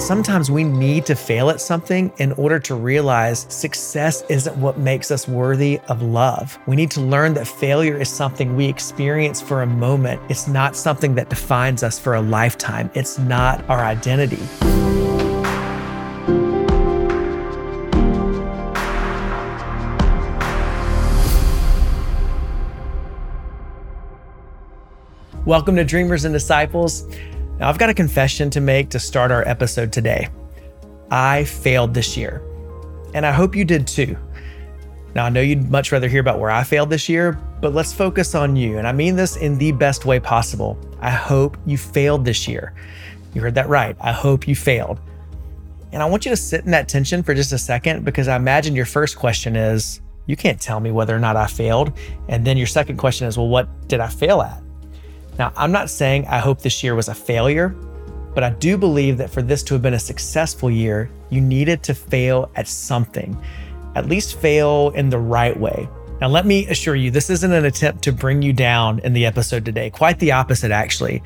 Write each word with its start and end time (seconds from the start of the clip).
Sometimes 0.00 0.50
we 0.50 0.64
need 0.64 1.04
to 1.06 1.14
fail 1.14 1.50
at 1.50 1.60
something 1.60 2.10
in 2.16 2.32
order 2.32 2.58
to 2.58 2.74
realize 2.74 3.46
success 3.50 4.24
isn't 4.28 4.56
what 4.56 4.78
makes 4.78 5.10
us 5.10 5.28
worthy 5.28 5.78
of 5.88 6.02
love. 6.02 6.58
We 6.66 6.74
need 6.74 6.90
to 6.92 7.00
learn 7.00 7.34
that 7.34 7.46
failure 7.46 7.96
is 7.96 8.08
something 8.08 8.56
we 8.56 8.66
experience 8.66 9.40
for 9.40 9.62
a 9.62 9.66
moment. 9.66 10.20
It's 10.28 10.48
not 10.48 10.74
something 10.74 11.14
that 11.16 11.28
defines 11.28 11.82
us 11.82 11.98
for 11.98 12.14
a 12.14 12.20
lifetime. 12.20 12.90
It's 12.94 13.18
not 13.18 13.62
our 13.68 13.80
identity. 13.80 14.40
Welcome 25.44 25.76
to 25.76 25.84
Dreamers 25.84 26.24
and 26.24 26.32
Disciples. 26.32 27.06
Now, 27.60 27.68
I've 27.68 27.76
got 27.76 27.90
a 27.90 27.94
confession 27.94 28.48
to 28.50 28.60
make 28.62 28.88
to 28.88 28.98
start 28.98 29.30
our 29.30 29.46
episode 29.46 29.92
today. 29.92 30.30
I 31.10 31.44
failed 31.44 31.92
this 31.92 32.16
year, 32.16 32.42
and 33.12 33.26
I 33.26 33.32
hope 33.32 33.54
you 33.54 33.66
did 33.66 33.86
too. 33.86 34.16
Now, 35.14 35.26
I 35.26 35.28
know 35.28 35.42
you'd 35.42 35.70
much 35.70 35.92
rather 35.92 36.08
hear 36.08 36.22
about 36.22 36.38
where 36.38 36.50
I 36.50 36.64
failed 36.64 36.88
this 36.88 37.06
year, 37.06 37.38
but 37.60 37.74
let's 37.74 37.92
focus 37.92 38.34
on 38.34 38.56
you. 38.56 38.78
And 38.78 38.88
I 38.88 38.92
mean 38.92 39.14
this 39.14 39.36
in 39.36 39.58
the 39.58 39.72
best 39.72 40.06
way 40.06 40.18
possible. 40.18 40.78
I 41.00 41.10
hope 41.10 41.58
you 41.66 41.76
failed 41.76 42.24
this 42.24 42.48
year. 42.48 42.72
You 43.34 43.42
heard 43.42 43.56
that 43.56 43.68
right. 43.68 43.94
I 44.00 44.12
hope 44.12 44.48
you 44.48 44.56
failed. 44.56 44.98
And 45.92 46.02
I 46.02 46.06
want 46.06 46.24
you 46.24 46.30
to 46.30 46.36
sit 46.36 46.64
in 46.64 46.70
that 46.70 46.88
tension 46.88 47.22
for 47.22 47.34
just 47.34 47.52
a 47.52 47.58
second 47.58 48.06
because 48.06 48.26
I 48.26 48.36
imagine 48.36 48.74
your 48.74 48.86
first 48.86 49.18
question 49.18 49.54
is, 49.54 50.00
You 50.24 50.36
can't 50.36 50.58
tell 50.58 50.80
me 50.80 50.92
whether 50.92 51.14
or 51.14 51.20
not 51.20 51.36
I 51.36 51.46
failed. 51.46 51.92
And 52.28 52.46
then 52.46 52.56
your 52.56 52.68
second 52.68 52.96
question 52.96 53.26
is, 53.26 53.36
Well, 53.36 53.48
what 53.48 53.68
did 53.86 54.00
I 54.00 54.08
fail 54.08 54.40
at? 54.40 54.62
Now, 55.40 55.54
I'm 55.56 55.72
not 55.72 55.88
saying 55.88 56.26
I 56.26 56.36
hope 56.36 56.60
this 56.60 56.84
year 56.84 56.94
was 56.94 57.08
a 57.08 57.14
failure, 57.14 57.70
but 58.34 58.44
I 58.44 58.50
do 58.50 58.76
believe 58.76 59.16
that 59.16 59.30
for 59.30 59.40
this 59.40 59.62
to 59.62 59.74
have 59.74 59.80
been 59.80 59.94
a 59.94 59.98
successful 59.98 60.70
year, 60.70 61.10
you 61.30 61.40
needed 61.40 61.82
to 61.84 61.94
fail 61.94 62.50
at 62.56 62.68
something, 62.68 63.42
at 63.94 64.06
least 64.06 64.38
fail 64.38 64.90
in 64.90 65.08
the 65.08 65.16
right 65.16 65.58
way. 65.58 65.88
Now, 66.20 66.28
let 66.28 66.44
me 66.44 66.66
assure 66.66 66.94
you, 66.94 67.10
this 67.10 67.30
isn't 67.30 67.50
an 67.50 67.64
attempt 67.64 68.02
to 68.02 68.12
bring 68.12 68.42
you 68.42 68.52
down 68.52 68.98
in 68.98 69.14
the 69.14 69.24
episode 69.24 69.64
today. 69.64 69.88
Quite 69.88 70.18
the 70.18 70.32
opposite, 70.32 70.72
actually. 70.72 71.22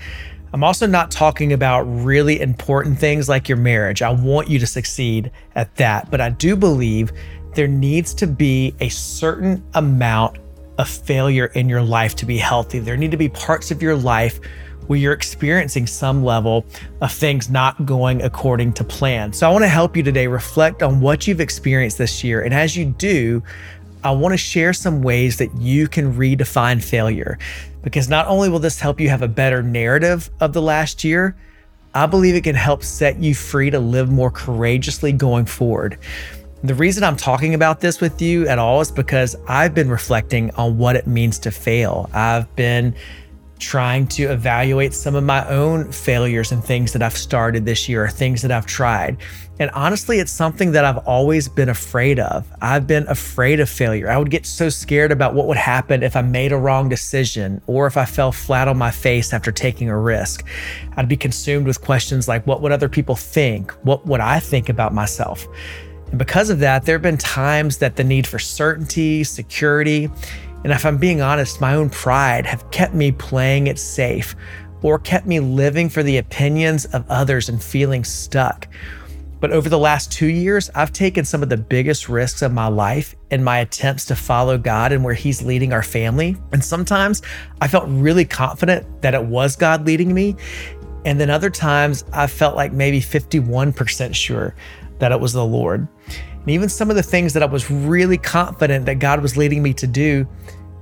I'm 0.52 0.62
also 0.62 0.86
not 0.86 1.11
talking 1.11 1.52
about 1.52 1.83
really 1.83 2.41
important 2.41 2.96
things 2.96 3.28
like 3.28 3.48
your 3.48 3.58
marriage. 3.58 4.00
I 4.00 4.11
want 4.11 4.48
you 4.48 4.61
to 4.61 4.67
succeed 4.69 5.33
at 5.56 5.74
that. 5.74 6.08
But 6.08 6.20
I 6.20 6.30
do 6.30 6.55
believe 6.55 7.11
there 7.56 7.67
needs 7.67 8.14
to 8.14 8.28
be 8.28 8.77
a 8.78 8.91
certain 8.91 9.64
amount 9.74 10.39
a 10.78 10.84
failure 10.84 11.47
in 11.47 11.69
your 11.69 11.83
life 11.83 12.14
to 12.17 12.27
be 12.27 12.39
healthy. 12.39 12.78
There 12.78 12.97
need 12.97 13.11
to 13.12 13.17
be 13.17 13.28
parts 13.28 13.70
of 13.70 13.83
your 13.83 13.97
life 13.97 14.41
where 14.86 14.98
you're 14.98 15.12
experiencing 15.12 15.86
some 15.86 16.25
level 16.25 16.67
of 17.00 17.11
things 17.12 17.48
not 17.48 17.86
going 17.86 18.22
according 18.22 18.72
to 18.75 18.84
plan. 18.84 19.33
So 19.33 19.48
I 19.48 19.52
want 19.52 19.64
to 19.64 19.69
help 19.69 19.97
you 19.97 20.02
today 20.02 20.27
reflect 20.27 20.83
on 20.83 21.00
what 21.00 21.27
you've 21.27 21.41
experienced 21.41 21.98
this 21.98 22.22
year. 22.22 22.42
And 22.42 22.52
as 22.52 22.77
you 22.77 22.86
do, 22.86 23.42
I 24.02 24.11
want 24.11 24.33
to 24.33 24.39
share 24.39 24.75
some 24.75 25.00
ways 25.00 25.39
that 25.39 25.55
you 25.56 25.89
can 25.89 26.14
redefine 26.14 26.83
failure 26.83 27.39
because 27.83 28.08
not 28.08 28.27
only 28.27 28.50
will 28.50 28.58
this 28.58 28.80
help 28.80 29.00
you 29.00 29.08
have 29.08 29.22
a 29.22 29.28
better 29.28 29.62
narrative 29.62 30.30
of 30.41 30.52
the 30.52 30.61
last 30.61 31.05
year, 31.05 31.36
I 31.95 32.06
believe 32.06 32.34
it 32.34 32.42
can 32.42 32.56
help 32.56 32.83
set 32.83 33.19
you 33.20 33.34
free 33.34 33.70
to 33.70 33.78
live 33.78 34.11
more 34.11 34.30
courageously 34.30 35.12
going 35.12 35.47
forward. 35.47 35.98
The 36.65 36.75
reason 36.75 37.05
I'm 37.05 37.19
talking 37.19 37.53
about 37.53 37.81
this 37.81 38.01
with 38.01 38.23
you 38.23 38.48
at 38.48 38.59
all 38.59 38.81
is 38.81 38.91
because 38.91 39.37
I've 39.47 39.75
been 39.75 39.91
reflecting 39.91 40.51
on 40.53 40.79
what 40.79 40.97
it 40.97 41.07
means 41.07 41.39
to 41.41 41.51
fail. 41.51 42.09
I've 42.15 42.57
been 42.57 42.95
trying 43.59 44.07
to 44.07 44.33
evaluate 44.33 44.95
some 44.95 45.15
of 45.15 45.25
my 45.25 45.47
own 45.51 45.92
failures 45.92 46.53
and 46.53 46.65
things 46.65 46.95
that 46.95 47.03
I've 47.03 47.19
started 47.19 47.67
this 47.67 47.87
year 47.87 48.05
or 48.05 48.09
things 48.09 48.41
that 48.41 48.51
I've 48.51 48.65
tried. 48.65 49.19
And 49.59 49.70
honestly, 49.73 50.20
it's 50.20 50.33
something 50.33 50.73
that 50.73 50.87
I've 50.87 51.07
always 51.07 51.51
been 51.51 51.69
afraid 51.69 52.19
of. 52.19 52.47
I've 52.62 52.87
been 52.87 53.07
afraid 53.09 53.61
of 53.61 53.69
failure. 53.69 54.09
I 54.09 54.17
would 54.17 54.31
get 54.31 54.47
so 54.47 54.70
scared 54.70 55.12
about 55.12 55.35
what 55.35 55.47
would 55.48 55.59
happen 55.59 56.03
if 56.03 56.17
I 56.17 56.23
made 56.23 56.53
a 56.53 56.57
wrong 56.57 56.89
decision 56.89 57.61
or 57.67 57.86
if 57.86 57.98
I 57.98 58.07
fell 58.07 58.33
flat 58.33 58.69
on 58.69 58.79
my 58.79 58.91
face 58.91 59.35
after 59.35 59.53
taking 59.53 59.91
a 59.91 59.98
risk. 59.98 60.47
I'd 60.97 61.11
be 61.11 61.17
consumed 61.19 61.67
with 61.67 61.83
questions 61.83 62.27
like, 62.27 62.47
what 62.47 62.63
would 62.63 62.73
other 62.73 62.89
people 62.89 63.17
think? 63.17 63.70
What 63.83 64.07
would 64.07 64.20
I 64.20 64.41
think 64.41 64.70
about 64.70 64.95
myself? 64.95 65.47
And 66.14 66.19
because 66.20 66.48
of 66.48 66.61
that, 66.61 66.85
there 66.85 66.95
have 66.95 67.02
been 67.02 67.19
times 67.19 67.79
that 67.79 67.97
the 67.97 68.05
need 68.05 68.25
for 68.25 68.39
certainty, 68.39 69.25
security, 69.25 70.08
and 70.63 70.73
if 70.73 70.86
I'm 70.86 70.97
being 70.97 71.20
honest, 71.20 71.61
my 71.61 71.75
own 71.75 71.91
pride 71.91 72.47
have 72.47 72.70
kept 72.70 72.95
me 72.95 73.11
playing 73.11 73.67
it 73.67 73.80
safe 73.80 74.36
or 74.83 75.01
kept 75.01 75.27
me 75.27 75.41
living 75.41 75.89
for 75.89 76.05
the 76.05 76.19
opinions 76.19 76.85
of 76.85 77.05
others 77.08 77.48
and 77.48 77.61
feeling 77.61 78.05
stuck. 78.05 78.69
But 79.41 79.51
over 79.51 79.69
the 79.69 79.77
last 79.77 80.13
two 80.13 80.29
years, 80.29 80.70
I've 80.77 80.92
taken 80.92 81.24
some 81.24 81.42
of 81.42 81.48
the 81.48 81.57
biggest 81.57 82.08
risks 82.08 82.42
of 82.42 82.53
my 82.53 82.69
life 82.69 83.17
in 83.33 83.42
my 83.42 83.58
attempts 83.58 84.05
to 84.05 84.14
follow 84.14 84.57
God 84.57 84.92
and 84.92 85.03
where 85.03 85.14
He's 85.14 85.42
leading 85.42 85.73
our 85.73 85.83
family. 85.83 86.36
And 86.53 86.64
sometimes 86.64 87.23
I 87.61 87.67
felt 87.67 87.86
really 87.89 88.24
confident 88.24 89.03
that 89.03 89.14
it 89.14 89.24
was 89.24 89.57
God 89.57 89.85
leading 89.85 90.14
me. 90.14 90.36
And 91.05 91.19
then 91.19 91.29
other 91.29 91.51
times 91.51 92.05
I 92.13 92.29
felt 92.29 92.55
like 92.55 92.73
maybe 92.73 93.01
51% 93.01 94.14
sure 94.14 94.55
that 95.01 95.11
it 95.11 95.19
was 95.19 95.33
the 95.33 95.45
Lord. 95.45 95.89
And 96.44 96.50
even 96.50 96.68
some 96.68 96.90
of 96.90 96.96
the 96.96 97.02
things 97.02 97.32
that 97.32 97.42
I 97.42 97.46
was 97.46 97.70
really 97.70 98.18
confident 98.18 98.84
that 98.84 98.98
God 98.98 99.22
was 99.22 99.38
leading 99.38 99.62
me 99.62 99.72
to 99.74 99.86
do, 99.86 100.28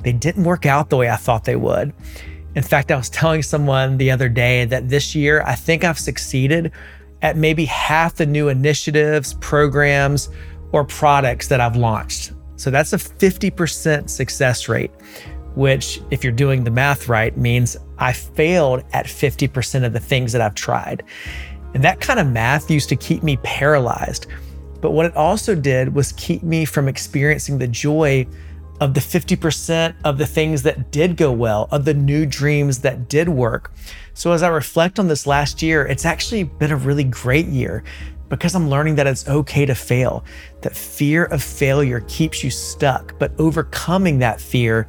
they 0.03 0.13
didn't 0.13 0.43
work 0.43 0.67
out 0.67 0.91
the 0.91 0.97
way 0.97 1.09
I 1.09 1.15
thought 1.15 1.45
they 1.45 1.55
would. 1.55 1.93
In 2.57 2.65
fact, 2.65 2.91
I 2.91 2.97
was 2.97 3.09
telling 3.09 3.43
someone 3.43 3.97
the 3.97 4.11
other 4.11 4.29
day 4.29 4.65
that 4.65 4.89
this 4.89 5.15
year 5.15 5.43
I 5.47 5.55
think 5.55 5.85
I've 5.85 6.01
succeeded 6.01 6.73
at 7.23 7.37
maybe 7.37 7.65
half 7.65 8.17
the 8.17 8.27
new 8.27 8.49
initiatives, 8.49 9.35
programs, 9.35 10.29
or 10.73 10.85
products 10.85 11.47
that 11.47 11.61
I've 11.61 11.77
launched. 11.77 12.33
So 12.57 12.71
that's 12.71 12.93
a 12.93 12.97
50% 12.97 14.11
success 14.11 14.69
rate, 14.69 14.91
which, 15.55 16.01
if 16.11 16.25
you're 16.25 16.33
doing 16.33 16.65
the 16.65 16.73
math 16.73 17.09
right, 17.09 17.37
means 17.37 17.77
I 17.99 18.13
failed 18.13 18.83
at 18.93 19.07
50% 19.07 19.85
of 19.85 19.93
the 19.93 20.01
things 20.01 20.33
that 20.33 20.43
I've 20.43 20.57
tried. 20.57 21.05
And 21.75 21.85
that 21.85 22.01
kind 22.01 22.19
of 22.19 22.27
math 22.27 22.69
used 22.69 22.89
to 22.89 22.97
keep 22.97 23.23
me 23.23 23.37
paralyzed. 23.39 24.27
But 24.83 24.91
what 24.91 25.07
it 25.07 25.17
also 25.17 25.55
did 25.55 25.95
was 25.95 26.13
keep 26.13 26.43
me 26.43 26.67
from 26.67 26.89
experiencing 26.89 27.57
the 27.57 27.69
joy 27.69 28.27
of 28.81 28.95
the 28.95 29.01
50% 29.01 29.95
of 30.05 30.19
the 30.19 30.27
things 30.27 30.63
that 30.65 30.91
did 30.91 31.17
go 31.17 31.31
well, 31.31 31.69
of 31.71 31.85
the 31.85 31.95
new 31.95 32.27
dreams 32.27 32.81
that 32.81 33.09
did 33.09 33.29
work. 33.29 33.73
So 34.13 34.33
as 34.33 34.43
I 34.43 34.49
reflect 34.49 34.99
on 34.99 35.07
this 35.07 35.25
last 35.27 35.63
year, 35.63 35.87
it's 35.87 36.05
actually 36.05 36.43
been 36.43 36.73
a 36.73 36.77
really 36.77 37.05
great 37.05 37.47
year 37.47 37.85
because 38.29 38.57
I'm 38.57 38.69
learning 38.69 38.97
that 38.97 39.07
it's 39.07 39.29
okay 39.29 39.67
to 39.67 39.75
fail, 39.75 40.25
that 40.63 40.75
fear 40.75 41.27
of 41.27 41.43
failure 41.43 42.01
keeps 42.09 42.43
you 42.43 42.51
stuck, 42.51 43.17
but 43.21 43.33
overcoming 43.39 44.19
that 44.19 44.41
fear 44.41 44.89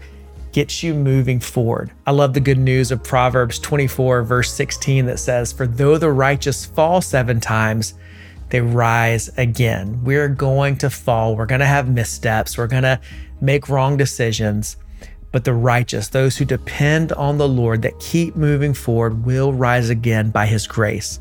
gets 0.53 0.82
you 0.82 0.96
moving 0.96 1.40
forward. 1.40 1.92
I 2.08 2.12
love 2.12 2.34
the 2.34 2.40
good 2.40 2.58
news 2.58 2.90
of 2.90 3.03
Proverbs 3.03 3.59
24, 3.59 4.24
verse 4.24 4.52
16, 4.53 5.06
that 5.06 5.20
says, 5.20 5.52
For 5.52 5.68
though 5.68 5.98
the 5.98 6.12
righteous 6.12 6.66
fall 6.66 7.02
seven 7.02 7.40
times, 7.40 7.96
they 8.53 8.62
rise 8.62 9.31
again. 9.36 10.03
We're 10.03 10.30
going 10.30 10.78
to 10.78 10.90
fall. 10.91 11.36
We're 11.36 11.47
going 11.47 11.62
to 11.62 11.66
have 11.66 11.90
missteps. 11.90 12.56
We're 12.56 12.68
going 12.68 12.84
to 12.84 13.02
make 13.41 13.68
wrong 13.68 13.97
decisions. 13.97 14.78
But 15.31 15.44
the 15.44 15.56
righteous, 15.56 16.09
those 16.09 16.38
who 16.38 16.46
depend 16.46 17.14
on 17.14 17.40
the 17.40 17.47
Lord, 17.47 17.81
that 17.81 18.00
keep 18.00 18.36
moving 18.36 18.75
forward, 18.75 19.25
will 19.25 19.52
rise 19.53 19.90
again 19.90 20.30
by 20.30 20.46
his 20.46 20.68
grace. 20.68 21.19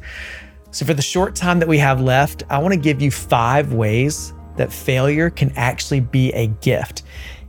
So, 0.72 0.84
for 0.84 0.92
the 0.92 1.00
short 1.00 1.34
time 1.34 1.58
that 1.60 1.68
we 1.68 1.78
have 1.78 2.02
left, 2.02 2.42
I 2.50 2.58
want 2.58 2.74
to 2.74 2.78
give 2.80 3.00
you 3.00 3.10
five 3.10 3.72
ways 3.72 4.34
that 4.58 4.70
failure 4.70 5.30
can 5.30 5.54
actually 5.56 6.00
be 6.00 6.32
a 6.34 6.48
gift. 6.48 7.02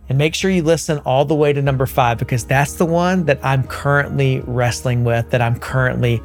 And 0.07 0.17
make 0.17 0.33
sure 0.33 0.49
you 0.49 0.63
listen 0.63 0.99
all 0.99 1.25
the 1.25 1.35
way 1.35 1.51
to 1.51 1.61
number 1.61 1.85
five 1.87 2.17
because 2.19 2.45
that's 2.45 2.75
the 2.75 2.85
one 2.85 3.25
that 3.25 3.43
I'm 3.43 3.67
currently 3.67 4.39
wrestling 4.47 5.03
with, 5.03 5.29
that 5.31 5.41
I'm 5.41 5.59
currently 5.59 6.23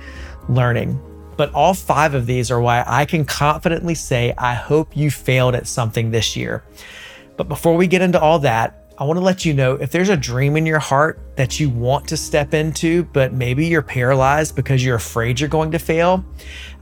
learning. 0.49 1.03
But 1.39 1.55
all 1.55 1.73
five 1.73 2.15
of 2.15 2.27
these 2.27 2.51
are 2.51 2.61
why 2.61 2.85
I 2.85 3.05
can 3.05 3.25
confidently 3.25 3.95
say, 3.95 4.35
I 4.37 4.55
hope 4.55 4.97
you 4.97 5.09
failed 5.11 5.55
at 5.55 5.69
something 5.69 6.11
this 6.11 6.37
year. 6.37 6.65
But 7.37 7.49
before 7.49 7.77
we 7.77 7.87
get 7.87 8.03
into 8.03 8.21
all 8.21 8.41
that, 8.41 8.93
I 8.99 9.05
want 9.05 9.19
to 9.19 9.25
let 9.25 9.45
you 9.45 9.55
know 9.55 9.75
if 9.75 9.93
there's 9.93 10.09
a 10.09 10.17
dream 10.17 10.57
in 10.57 10.67
your 10.67 10.81
heart 10.81 11.21
that 11.37 11.61
you 11.61 11.71
want 11.71 12.09
to 12.09 12.17
step 12.17 12.55
into, 12.55 13.05
but 13.05 13.33
maybe 13.33 13.67
you're 13.67 13.83
paralyzed 13.83 14.57
because 14.57 14.85
you're 14.85 14.97
afraid 14.97 15.39
you're 15.39 15.49
going 15.49 15.71
to 15.71 15.79
fail, 15.79 16.25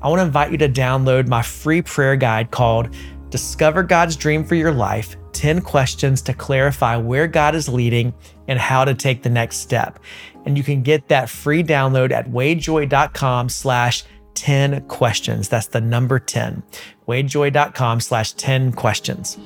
I 0.00 0.08
want 0.08 0.20
to 0.20 0.25
invite 0.25 0.50
you 0.50 0.56
to 0.59 0.69
download 0.70 1.29
my 1.29 1.43
free 1.43 1.82
prayer 1.82 2.17
guide 2.17 2.50
called 2.50 2.88
Discover 3.29 3.82
God's 3.82 4.17
Dream 4.17 4.43
for 4.43 4.55
Your 4.55 4.73
Life 4.73 5.17
10 5.35 5.61
questions 5.61 6.23
to 6.23 6.32
clarify 6.32 6.97
where 6.97 7.26
God 7.26 7.55
is 7.55 7.69
leading 7.69 8.14
and 8.49 8.59
how 8.59 8.87
to 8.87 8.94
take 8.94 9.23
the 9.23 9.29
next 9.29 9.59
step. 9.59 9.99
And 10.47 10.56
you 10.56 10.64
can 10.64 10.82
get 10.82 11.09
that 11.09 11.29
free 11.29 11.62
download 11.62 12.11
at 12.11 12.31
wadejoye.com 12.31 13.50
slash 13.50 14.05
10 14.37 14.87
questions. 14.87 15.49
That's 15.49 15.67
the 15.67 15.81
number 15.81 16.21
10. 16.21 16.62
wadejoye.com 17.09 18.00
slash 18.00 18.33
10 18.33 18.73
questions. 18.73 19.37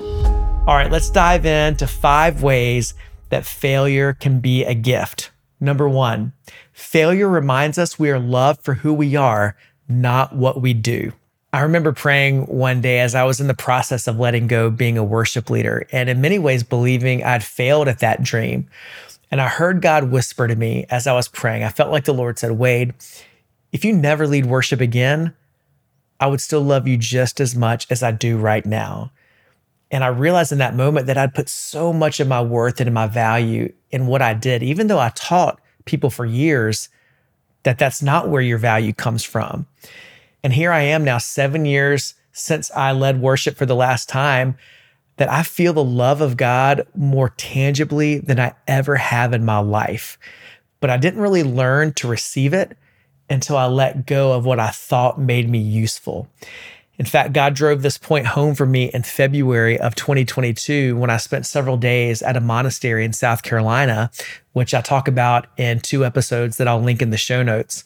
All 0.67 0.75
right, 0.75 0.91
let's 0.91 1.09
dive 1.09 1.45
into 1.45 1.87
five 1.87 2.43
ways 2.43 2.93
that 3.29 3.45
failure 3.45 4.13
can 4.13 4.39
be 4.39 4.63
a 4.63 4.75
gift. 4.75 5.31
Number 5.59 5.89
one, 5.89 6.33
failure 6.73 7.27
reminds 7.27 7.77
us 7.77 7.97
we 7.97 8.11
are 8.11 8.19
loved 8.19 8.63
for 8.63 8.75
who 8.75 8.93
we 8.93 9.15
are, 9.15 9.55
not 9.87 10.35
what 10.35 10.61
we 10.61 10.73
do. 10.73 11.13
I 11.53 11.61
remember 11.61 11.91
praying 11.91 12.43
one 12.45 12.79
day 12.79 12.99
as 12.99 13.13
I 13.13 13.23
was 13.23 13.41
in 13.41 13.47
the 13.47 13.53
process 13.53 14.07
of 14.07 14.19
letting 14.19 14.47
go 14.47 14.69
being 14.69 14.97
a 14.97 15.03
worship 15.03 15.49
leader, 15.49 15.85
and 15.91 16.09
in 16.09 16.21
many 16.21 16.39
ways 16.39 16.63
believing 16.63 17.23
I'd 17.23 17.43
failed 17.43 17.87
at 17.87 17.99
that 17.99 18.23
dream. 18.23 18.67
And 19.31 19.41
I 19.41 19.47
heard 19.47 19.81
God 19.81 20.11
whisper 20.11 20.47
to 20.47 20.55
me 20.55 20.85
as 20.89 21.07
I 21.07 21.13
was 21.13 21.27
praying. 21.27 21.63
I 21.63 21.69
felt 21.69 21.91
like 21.91 22.05
the 22.05 22.13
Lord 22.13 22.37
said, 22.39 22.51
Wade, 22.51 22.93
if 23.71 23.85
you 23.85 23.93
never 23.93 24.27
lead 24.27 24.45
worship 24.45 24.81
again, 24.81 25.33
I 26.19 26.27
would 26.27 26.41
still 26.41 26.61
love 26.61 26.87
you 26.87 26.97
just 26.97 27.39
as 27.39 27.55
much 27.55 27.87
as 27.89 28.03
I 28.03 28.11
do 28.11 28.37
right 28.37 28.65
now. 28.65 29.11
And 29.89 30.03
I 30.03 30.07
realized 30.07 30.51
in 30.51 30.59
that 30.59 30.75
moment 30.75 31.07
that 31.07 31.17
I'd 31.17 31.33
put 31.33 31.49
so 31.49 31.91
much 31.91 32.19
of 32.19 32.27
my 32.27 32.41
worth 32.41 32.79
and 32.79 32.93
my 32.93 33.07
value 33.07 33.73
in 33.89 34.07
what 34.07 34.21
I 34.21 34.33
did, 34.33 34.63
even 34.63 34.87
though 34.87 34.99
I 34.99 35.11
taught 35.15 35.59
people 35.85 36.09
for 36.09 36.25
years 36.25 36.89
that 37.63 37.77
that's 37.77 38.01
not 38.01 38.29
where 38.29 38.41
your 38.41 38.57
value 38.57 38.93
comes 38.93 39.23
from. 39.23 39.67
And 40.43 40.53
here 40.53 40.71
I 40.71 40.81
am 40.81 41.03
now, 41.03 41.17
seven 41.17 41.65
years 41.65 42.15
since 42.31 42.71
I 42.71 42.91
led 42.91 43.21
worship 43.21 43.57
for 43.57 43.65
the 43.65 43.75
last 43.75 44.07
time, 44.07 44.57
that 45.17 45.29
I 45.29 45.43
feel 45.43 45.73
the 45.73 45.83
love 45.83 46.21
of 46.21 46.37
God 46.37 46.87
more 46.95 47.29
tangibly 47.29 48.19
than 48.19 48.39
I 48.39 48.53
ever 48.67 48.95
have 48.95 49.33
in 49.33 49.45
my 49.45 49.59
life. 49.59 50.17
But 50.79 50.89
I 50.89 50.97
didn't 50.97 51.21
really 51.21 51.43
learn 51.43 51.93
to 51.93 52.07
receive 52.07 52.53
it 52.53 52.75
until 53.31 53.57
I 53.57 53.65
let 53.65 54.05
go 54.05 54.33
of 54.33 54.45
what 54.45 54.59
I 54.59 54.69
thought 54.69 55.19
made 55.19 55.49
me 55.49 55.59
useful. 55.59 56.27
In 56.97 57.05
fact, 57.05 57.33
God 57.33 57.55
drove 57.55 57.81
this 57.81 57.97
point 57.97 58.27
home 58.27 58.53
for 58.53 58.65
me 58.65 58.91
in 58.93 59.01
February 59.01 59.79
of 59.79 59.95
2022 59.95 60.95
when 60.97 61.09
I 61.09 61.17
spent 61.17 61.47
several 61.47 61.77
days 61.77 62.21
at 62.21 62.37
a 62.37 62.41
monastery 62.41 63.03
in 63.03 63.13
South 63.13 63.41
Carolina, 63.41 64.11
which 64.53 64.73
I 64.73 64.81
talk 64.81 65.07
about 65.07 65.47
in 65.57 65.79
two 65.79 66.05
episodes 66.05 66.57
that 66.57 66.67
I'll 66.67 66.81
link 66.81 67.01
in 67.01 67.09
the 67.09 67.17
show 67.17 67.41
notes. 67.41 67.85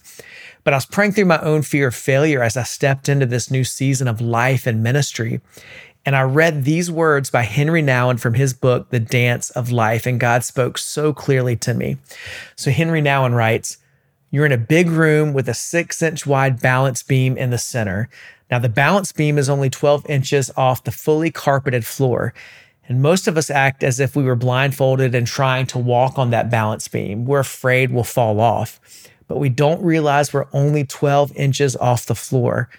But 0.66 0.74
I 0.74 0.78
was 0.78 0.86
praying 0.86 1.14
through 1.14 1.26
my 1.26 1.40
own 1.40 1.62
fear 1.62 1.88
of 1.88 1.96
failure 1.96 2.44
as 2.44 2.58
I 2.58 2.64
stepped 2.64 3.08
into 3.08 3.28
this 3.28 3.50
new 3.50 3.64
season 3.64 4.08
of 4.08 4.20
life 4.20 4.68
and 4.68 4.84
ministry. 4.84 5.40
And 6.06 6.16
I 6.16 6.24
read 6.24 6.66
these 6.66 6.92
words 6.92 7.30
by 7.30 7.44
Henry 7.44 7.82
Nouwen 7.82 8.20
from 8.20 8.34
his 8.34 8.54
book, 8.54 8.90
The 8.90 9.00
Dance 9.00 9.50
of 9.52 9.72
Life, 9.72 10.06
and 10.06 10.20
God 10.20 10.44
spoke 10.44 10.78
so 10.78 11.14
clearly 11.14 11.56
to 11.58 11.74
me. 11.74 11.98
So 12.56 12.70
Henry 12.70 13.02
Nouwen 13.02 13.34
writes, 13.34 13.78
You're 14.36 14.46
in 14.46 14.52
a 14.52 14.58
big 14.58 14.90
room 14.90 15.34
with 15.34 15.48
a 15.48 15.54
six 15.54 16.02
inch 16.02 16.28
wide 16.28 16.62
balance 16.62 17.02
beam 17.02 17.38
in 17.38 17.52
the 17.52 17.58
center. 17.58 18.10
Now, 18.52 18.60
the 18.60 18.70
balance 18.70 19.12
beam 19.12 19.38
is 19.38 19.50
only 19.50 19.70
12 19.70 20.06
inches 20.10 20.52
off 20.58 20.84
the 20.84 20.92
fully 20.92 21.32
carpeted 21.32 21.86
floor. 21.86 22.34
And 22.88 23.02
most 23.02 23.28
of 23.28 23.38
us 23.38 23.50
act 23.50 23.82
as 23.82 24.00
if 24.00 24.16
we 24.16 24.24
were 24.24 24.36
blindfolded 24.36 25.16
and 25.16 25.26
trying 25.26 25.66
to 25.68 25.80
walk 25.80 26.20
on 26.20 26.30
that 26.32 26.52
balance 26.52 26.88
beam. 26.88 27.26
We're 27.26 27.40
afraid 27.40 27.92
we'll 27.92 28.04
fall 28.04 28.40
off 28.40 28.80
but 29.28 29.38
we 29.40 29.50
don't 29.50 29.82
realize 29.82 30.34
we're 30.34 30.48
only 30.54 30.86
12 30.86 31.36
inches 31.36 31.76
off 31.78 32.06
the 32.06 32.16
floor. 32.16 32.70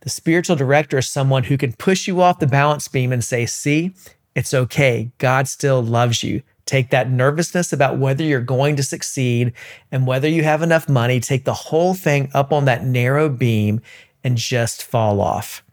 The 0.00 0.10
spiritual 0.10 0.56
director 0.56 0.98
is 0.98 1.08
someone 1.08 1.44
who 1.44 1.56
can 1.56 1.72
push 1.72 2.06
you 2.06 2.20
off 2.20 2.38
the 2.38 2.46
balance 2.46 2.86
beam 2.88 3.12
and 3.12 3.24
say, 3.24 3.46
See, 3.46 3.92
it's 4.34 4.54
okay. 4.54 5.10
God 5.18 5.48
still 5.48 5.82
loves 5.82 6.22
you. 6.22 6.42
Take 6.68 6.90
that 6.90 7.10
nervousness 7.10 7.72
about 7.72 7.96
whether 7.96 8.22
you're 8.22 8.42
going 8.42 8.76
to 8.76 8.82
succeed 8.82 9.54
and 9.90 10.06
whether 10.06 10.28
you 10.28 10.44
have 10.44 10.60
enough 10.60 10.86
money, 10.86 11.18
take 11.18 11.46
the 11.46 11.54
whole 11.54 11.94
thing 11.94 12.30
up 12.34 12.52
on 12.52 12.66
that 12.66 12.84
narrow 12.84 13.30
beam 13.30 13.80
and 14.22 14.36
just 14.36 14.82
fall 14.82 15.22
off. 15.22 15.64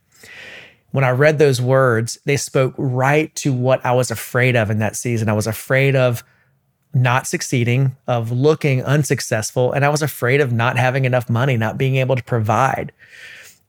When 0.92 1.04
I 1.04 1.10
read 1.10 1.38
those 1.38 1.62
words, 1.62 2.18
they 2.24 2.38
spoke 2.38 2.74
right 2.78 3.36
to 3.36 3.52
what 3.52 3.86
I 3.86 3.92
was 3.92 4.10
afraid 4.10 4.56
of 4.56 4.70
in 4.70 4.80
that 4.80 4.96
season. 4.96 5.28
I 5.28 5.34
was 5.34 5.48
afraid 5.48 5.98
of 5.98 6.24
not 6.94 7.28
succeeding, 7.28 7.98
of 8.08 8.32
looking 8.32 8.82
unsuccessful. 8.82 9.74
And 9.74 9.84
I 9.84 9.90
was 9.90 10.02
afraid 10.02 10.40
of 10.40 10.54
not 10.54 10.78
having 10.78 11.04
enough 11.04 11.30
money, 11.30 11.58
not 11.58 11.78
being 11.78 11.98
able 11.98 12.16
to 12.16 12.24
provide. 12.24 12.94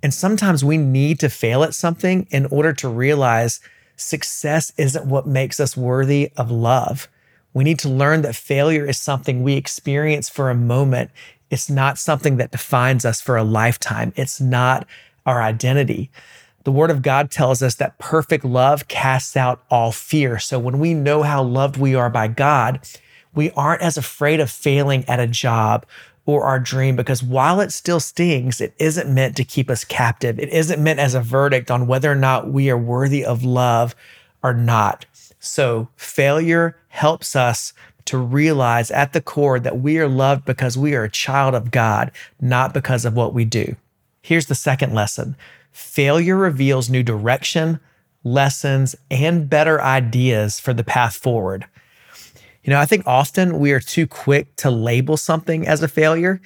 And 0.01 0.15
sometimes 0.15 0.65
we 0.65 0.79
need 0.79 1.19
to 1.19 1.29
fail 1.29 1.65
at 1.65 1.75
something 1.75 2.29
in 2.31 2.47
order 2.47 2.73
to 2.75 2.89
realize 2.89 3.59
success 3.97 4.73
isn't 4.79 5.07
what 5.07 5.27
makes 5.27 5.59
us 5.59 5.77
worthy 5.77 6.31
of 6.37 6.53
love. 6.53 7.09
We 7.57 7.65
need 7.65 7.79
to 7.79 7.89
learn 7.89 8.21
that 8.21 8.37
failure 8.37 8.85
is 8.85 8.99
something 8.99 9.43
we 9.43 9.55
experience 9.55 10.29
for 10.29 10.51
a 10.51 10.55
moment. 10.55 11.11
It's 11.49 11.71
not 11.71 11.97
something 11.97 12.37
that 12.37 12.51
defines 12.51 13.07
us 13.07 13.23
for 13.23 13.39
a 13.39 13.45
lifetime. 13.45 14.13
It's 14.15 14.43
not 14.43 14.87
our 15.25 15.41
identity. 15.41 16.11
The 16.65 16.73
word 16.73 16.91
of 16.91 17.01
God 17.01 17.31
tells 17.31 17.63
us 17.63 17.77
that 17.77 17.97
perfect 17.97 18.45
love 18.45 18.89
casts 18.89 19.39
out 19.39 19.63
all 19.71 19.91
fear. 19.91 20.39
So 20.39 20.59
when 20.59 20.79
we 20.79 20.93
know 20.93 21.23
how 21.23 21.43
loved 21.43 21.79
we 21.79 21.95
are 21.95 22.11
by 22.11 22.29
God, 22.29 22.87
we 23.35 23.51
aren't 23.53 23.81
as 23.81 23.97
afraid 23.97 24.39
of 24.39 24.51
failing 24.51 25.03
at 25.09 25.19
a 25.19 25.27
job 25.27 25.87
or 26.27 26.45
our 26.45 26.61
dream 26.61 26.95
because 26.95 27.23
while 27.23 27.61
it 27.61 27.73
still 27.73 28.01
stings, 28.01 28.61
it 28.61 28.75
isn't 28.79 29.09
meant 29.09 29.35
to 29.37 29.45
keep 29.45 29.71
us 29.71 29.83
captive. 29.83 30.39
It 30.39 30.51
isn't 30.51 30.85
meant 30.85 31.01
as 31.01 31.15
a 31.15 31.23
verdict 31.23 31.71
on 31.71 31.87
whether 31.87 32.13
or 32.13 32.17
not 32.17 32.51
we 32.51 32.69
are 32.69 32.77
worthy 32.77 33.25
of 33.25 33.43
love 33.43 33.95
or 34.47 34.55
not. 34.55 35.07
So, 35.41 35.89
failure 35.97 36.77
helps 36.89 37.35
us 37.35 37.73
to 38.07 38.17
realize 38.17 38.91
at 38.91 39.13
the 39.13 39.21
core 39.21 39.59
that 39.59 39.81
we 39.81 39.99
are 39.99 40.09
loved 40.09 40.45
because 40.45 40.79
we 40.79 40.95
are 40.95 41.05
a 41.05 41.11
child 41.11 41.55
of 41.55 41.71
God, 41.71 42.13
not 42.41 42.73
because 42.73 43.05
of 43.05 43.15
what 43.15 43.35
we 43.35 43.45
do. 43.45 43.77
Here's 44.23 44.47
the 44.47 44.55
second 44.55 44.95
lesson 44.95 45.37
failure 45.73 46.37
reveals 46.37 46.89
new 46.89 47.03
direction, 47.03 47.81
lessons, 48.25 48.95
and 49.11 49.51
better 49.51 49.83
ideas 49.83 50.59
for 50.59 50.73
the 50.73 50.85
path 50.85 51.17
forward. 51.17 51.67
You 52.63 52.73
know, 52.73 52.81
I 52.81 52.87
think 52.87 53.07
often 53.07 53.59
we 53.59 53.73
are 53.73 53.81
too 53.81 54.07
quick 54.07 54.55
to 54.57 54.71
label 54.71 55.17
something 55.17 55.67
as 55.67 55.83
a 55.83 55.89
failure. 55.89 56.41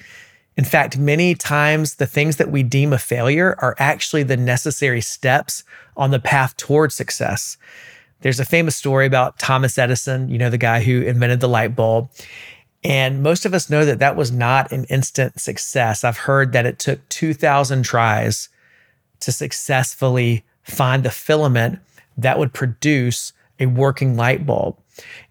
In 0.57 0.65
fact, 0.65 0.97
many 0.97 1.33
times 1.33 1.95
the 1.95 2.05
things 2.05 2.37
that 2.37 2.51
we 2.51 2.61
deem 2.61 2.93
a 2.93 2.99
failure 2.99 3.55
are 3.59 3.75
actually 3.79 4.23
the 4.23 4.37
necessary 4.37 5.01
steps 5.01 5.63
on 5.95 6.11
the 6.11 6.19
path 6.19 6.57
towards 6.57 6.93
success. 6.93 7.57
There's 8.21 8.39
a 8.39 8.45
famous 8.45 8.75
story 8.75 9.05
about 9.05 9.39
Thomas 9.39 9.77
Edison, 9.77 10.29
you 10.29 10.37
know, 10.37 10.49
the 10.49 10.57
guy 10.57 10.81
who 10.81 11.01
invented 11.01 11.39
the 11.39 11.49
light 11.49 11.75
bulb. 11.75 12.09
And 12.83 13.21
most 13.21 13.45
of 13.45 13.53
us 13.53 13.69
know 13.69 13.85
that 13.85 13.99
that 13.99 14.15
was 14.15 14.31
not 14.31 14.71
an 14.71 14.85
instant 14.85 15.39
success. 15.39 16.03
I've 16.03 16.17
heard 16.17 16.51
that 16.53 16.65
it 16.65 16.79
took 16.79 17.07
2,000 17.09 17.83
tries 17.83 18.49
to 19.19 19.31
successfully 19.31 20.43
find 20.63 21.03
the 21.03 21.11
filament 21.11 21.79
that 22.17 22.39
would 22.39 22.53
produce 22.53 23.33
a 23.59 23.67
working 23.67 24.15
light 24.15 24.45
bulb. 24.45 24.77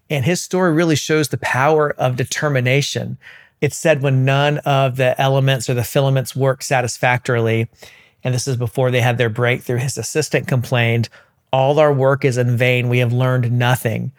And 0.09 0.25
his 0.25 0.41
story 0.41 0.73
really 0.73 0.95
shows 0.95 1.29
the 1.29 1.37
power 1.37 1.91
of 1.91 2.15
determination. 2.15 3.17
It's 3.59 3.77
said 3.77 4.01
when 4.01 4.25
none 4.25 4.57
of 4.59 4.97
the 4.97 5.19
elements 5.21 5.69
or 5.69 5.73
the 5.73 5.83
filaments 5.83 6.35
work 6.35 6.63
satisfactorily, 6.63 7.69
and 8.23 8.33
this 8.33 8.47
is 8.47 8.57
before 8.57 8.91
they 8.91 9.01
had 9.01 9.17
their 9.17 9.29
breakthrough, 9.29 9.77
his 9.77 9.97
assistant 9.97 10.47
complained, 10.47 11.09
All 11.51 11.79
our 11.79 11.93
work 11.93 12.23
is 12.25 12.37
in 12.37 12.57
vain. 12.57 12.89
We 12.89 12.99
have 12.99 13.13
learned 13.13 13.51
nothing. 13.51 14.11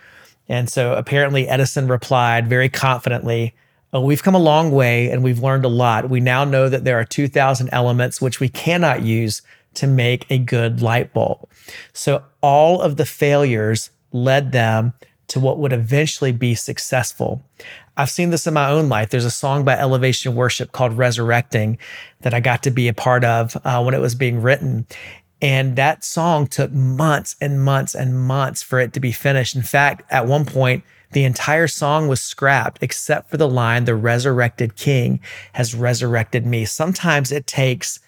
And 0.49 0.69
so 0.69 0.95
apparently 0.95 1.49
Edison 1.49 1.89
replied 1.89 2.49
very 2.49 2.69
confidently, 2.69 3.55
oh, 3.93 4.01
We've 4.01 4.23
come 4.23 4.35
a 4.35 4.39
long 4.41 4.71
way 4.71 5.11
and 5.11 5.23
we've 5.23 5.43
learned 5.43 5.65
a 5.65 5.69
lot. 5.69 6.11
We 6.11 6.21
now 6.21 6.45
know 6.45 6.69
that 6.69 6.85
there 6.85 6.99
are 6.99 7.05
2,000 7.05 7.69
elements 7.73 8.21
which 8.21 8.41
we 8.41 8.49
cannot 8.49 9.03
use 9.03 9.43
to 9.75 9.87
make 9.87 10.27
a 10.31 10.39
good 10.39 10.83
light 10.83 11.13
bulb. 11.13 11.49
So 11.93 12.23
all 12.43 12.83
of 12.83 12.97
the 12.97 13.07
failures 13.07 13.91
led 14.13 14.53
them 14.53 14.93
to 15.29 15.41
what 15.41 15.59
would 15.59 15.73
eventually 15.73 16.33
be 16.33 16.55
successful. 16.55 17.43
I've 17.97 18.11
seen 18.11 18.31
this 18.31 18.47
in 18.47 18.55
my 18.55 18.69
own 18.69 18.89
life. 18.89 19.11
There's 19.11 19.25
a 19.25 19.31
song 19.31 19.65
by 19.65 19.79
Elevation 19.79 20.35
Worship 20.35 20.73
called 20.73 20.93
Resurrecting 20.95 21.79
that 22.21 22.35
I 22.35 22.41
got 22.41 22.63
to 22.65 22.71
be 22.71 22.89
a 22.89 22.95
part 22.95 23.25
of 23.25 23.57
uh, 23.65 23.83
when 23.83 23.95
it 23.95 24.01
was 24.01 24.15
being 24.15 24.43
written. 24.43 24.87
And 25.43 25.75
that 25.75 26.05
song 26.05 26.47
took 26.47 26.71
months 26.71 27.35
and 27.41 27.63
months 27.63 27.97
and 27.97 28.19
months 28.19 28.63
for 28.63 28.79
it 28.79 28.93
to 28.93 29.01
be 29.01 29.11
finished. 29.11 29.57
In 29.57 29.63
fact, 29.63 30.11
at 30.11 30.27
one 30.27 30.47
point, 30.47 30.85
the 31.11 31.25
entire 31.25 31.67
song 31.67 32.09
was 32.09 32.23
scrapped 32.23 32.79
except 32.81 33.29
for 33.29 33.37
the 33.37 33.49
line, 33.49 33.85
The 33.85 33.97
resurrected 33.97 34.77
king 34.77 35.21
has 35.53 35.75
resurrected 35.75 36.47
me. 36.47 36.65
Sometimes 36.65 37.33
it 37.33 37.47
takes 37.47 37.99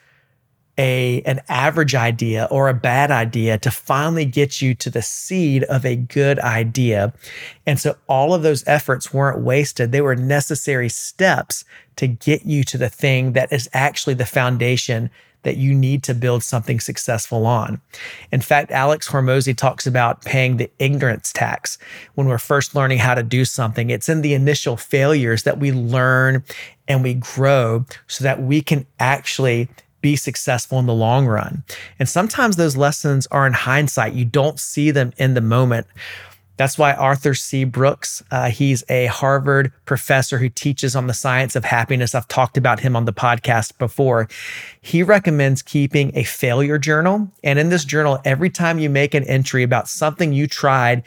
a 0.76 1.22
an 1.22 1.40
average 1.48 1.94
idea 1.94 2.48
or 2.50 2.68
a 2.68 2.74
bad 2.74 3.10
idea 3.10 3.58
to 3.58 3.70
finally 3.70 4.24
get 4.24 4.60
you 4.60 4.74
to 4.74 4.90
the 4.90 5.02
seed 5.02 5.62
of 5.64 5.84
a 5.84 5.94
good 5.94 6.38
idea. 6.40 7.12
And 7.66 7.78
so 7.78 7.96
all 8.08 8.34
of 8.34 8.42
those 8.42 8.66
efforts 8.66 9.12
weren't 9.12 9.40
wasted. 9.40 9.92
They 9.92 10.00
were 10.00 10.16
necessary 10.16 10.88
steps 10.88 11.64
to 11.96 12.08
get 12.08 12.44
you 12.44 12.64
to 12.64 12.78
the 12.78 12.88
thing 12.88 13.32
that 13.32 13.52
is 13.52 13.68
actually 13.72 14.14
the 14.14 14.26
foundation 14.26 15.10
that 15.44 15.56
you 15.56 15.74
need 15.74 16.02
to 16.02 16.14
build 16.14 16.42
something 16.42 16.80
successful 16.80 17.46
on. 17.46 17.80
In 18.32 18.40
fact, 18.40 18.70
Alex 18.70 19.08
Hormozi 19.08 19.56
talks 19.56 19.86
about 19.86 20.24
paying 20.24 20.56
the 20.56 20.70
ignorance 20.78 21.32
tax 21.32 21.78
when 22.14 22.26
we're 22.26 22.38
first 22.38 22.74
learning 22.74 22.98
how 22.98 23.14
to 23.14 23.22
do 23.22 23.44
something. 23.44 23.90
It's 23.90 24.08
in 24.08 24.22
the 24.22 24.34
initial 24.34 24.76
failures 24.76 25.44
that 25.44 25.58
we 25.58 25.72
learn 25.72 26.42
and 26.88 27.02
we 27.02 27.14
grow 27.14 27.86
so 28.06 28.24
that 28.24 28.42
we 28.42 28.60
can 28.60 28.86
actually 28.98 29.68
be 30.00 30.16
successful 30.16 30.78
in 30.78 30.84
the 30.84 30.92
long 30.92 31.26
run. 31.26 31.64
And 31.98 32.06
sometimes 32.06 32.56
those 32.56 32.76
lessons 32.76 33.26
are 33.28 33.46
in 33.46 33.54
hindsight. 33.54 34.12
You 34.12 34.26
don't 34.26 34.60
see 34.60 34.90
them 34.90 35.14
in 35.16 35.32
the 35.32 35.40
moment. 35.40 35.86
That's 36.56 36.78
why 36.78 36.92
Arthur 36.92 37.34
C. 37.34 37.64
Brooks, 37.64 38.22
uh, 38.30 38.50
he's 38.50 38.84
a 38.88 39.06
Harvard 39.06 39.72
professor 39.86 40.38
who 40.38 40.48
teaches 40.48 40.94
on 40.94 41.08
the 41.08 41.14
science 41.14 41.56
of 41.56 41.64
happiness. 41.64 42.14
I've 42.14 42.28
talked 42.28 42.56
about 42.56 42.80
him 42.80 42.94
on 42.94 43.06
the 43.06 43.12
podcast 43.12 43.76
before. 43.78 44.28
He 44.80 45.02
recommends 45.02 45.62
keeping 45.62 46.12
a 46.14 46.22
failure 46.22 46.78
journal. 46.78 47.28
And 47.42 47.58
in 47.58 47.70
this 47.70 47.84
journal, 47.84 48.20
every 48.24 48.50
time 48.50 48.78
you 48.78 48.88
make 48.88 49.14
an 49.14 49.24
entry 49.24 49.62
about 49.62 49.88
something 49.88 50.32
you 50.32 50.46
tried 50.46 51.02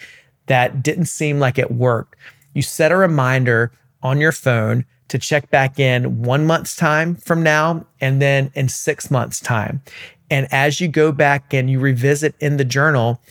that 0.47 0.83
didn't 0.83 1.05
seem 1.05 1.39
like 1.39 1.57
it 1.57 1.71
worked, 1.71 2.15
you 2.53 2.61
set 2.61 2.91
a 2.91 2.97
reminder 2.97 3.71
on 4.03 4.19
your 4.19 4.31
phone 4.31 4.85
to 5.07 5.17
check 5.17 5.49
back 5.49 5.79
in 5.79 6.21
one 6.23 6.45
month's 6.45 6.75
time 6.75 7.15
from 7.15 7.41
now 7.41 7.85
and 8.01 8.21
then 8.21 8.51
in 8.55 8.67
six 8.67 9.09
months' 9.09 9.39
time. 9.39 9.81
And 10.29 10.51
as 10.51 10.81
you 10.81 10.89
go 10.89 11.13
back 11.13 11.53
and 11.53 11.69
you 11.69 11.79
revisit 11.79 12.35
in 12.41 12.57
the 12.57 12.65
journal, 12.65 13.21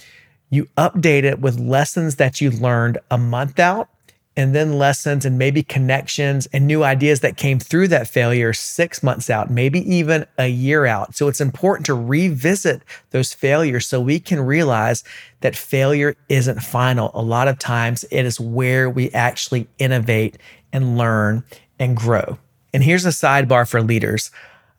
you 0.50 0.69
update 0.76 1.25
it 1.25 1.41
with 1.41 1.59
lessons 1.59 2.17
that 2.17 2.41
you 2.41 2.50
learned 2.50 2.99
a 3.11 3.19
month 3.19 3.59
out 3.59 3.88
and 4.37 4.55
then 4.55 4.79
lessons 4.79 5.25
and 5.25 5.38
maybe 5.38 5.62
connections 5.62 6.47
and 6.53 6.67
new 6.67 6.85
ideas 6.85 7.21
that 7.21 7.38
came 7.38 7.59
through 7.59 7.88
that 7.88 8.07
failure 8.07 8.53
six 8.53 9.03
months 9.03 9.31
out, 9.31 9.50
maybe 9.50 9.81
even 9.93 10.26
a 10.37 10.49
year 10.49 10.85
out. 10.85 11.17
So 11.17 11.29
it's 11.29 11.41
important 11.41 11.87
to 11.87 11.95
revisit 11.95 12.83
those 13.11 13.33
failures 13.33 13.87
so 13.87 14.00
we 14.00 14.21
can 14.21 14.41
realize 14.41 15.03
that 15.41 15.57
failure 15.57 16.17
isn't 16.29 16.62
final. 16.62 17.11
A 17.15 17.23
lot 17.23 17.49
of 17.49 17.59
times 17.59 18.05
it 18.11 18.26
is 18.26 18.38
where 18.38 18.91
we 18.91 19.11
actually 19.12 19.69
innovate 19.79 20.37
and 20.73 20.99
learn 20.99 21.43
and 21.79 21.97
grow. 21.97 22.38
And 22.75 22.85
here's 22.85 23.07
a 23.07 23.11
sidebar 23.11 23.69
for 23.69 23.81
leaders. 23.81 24.31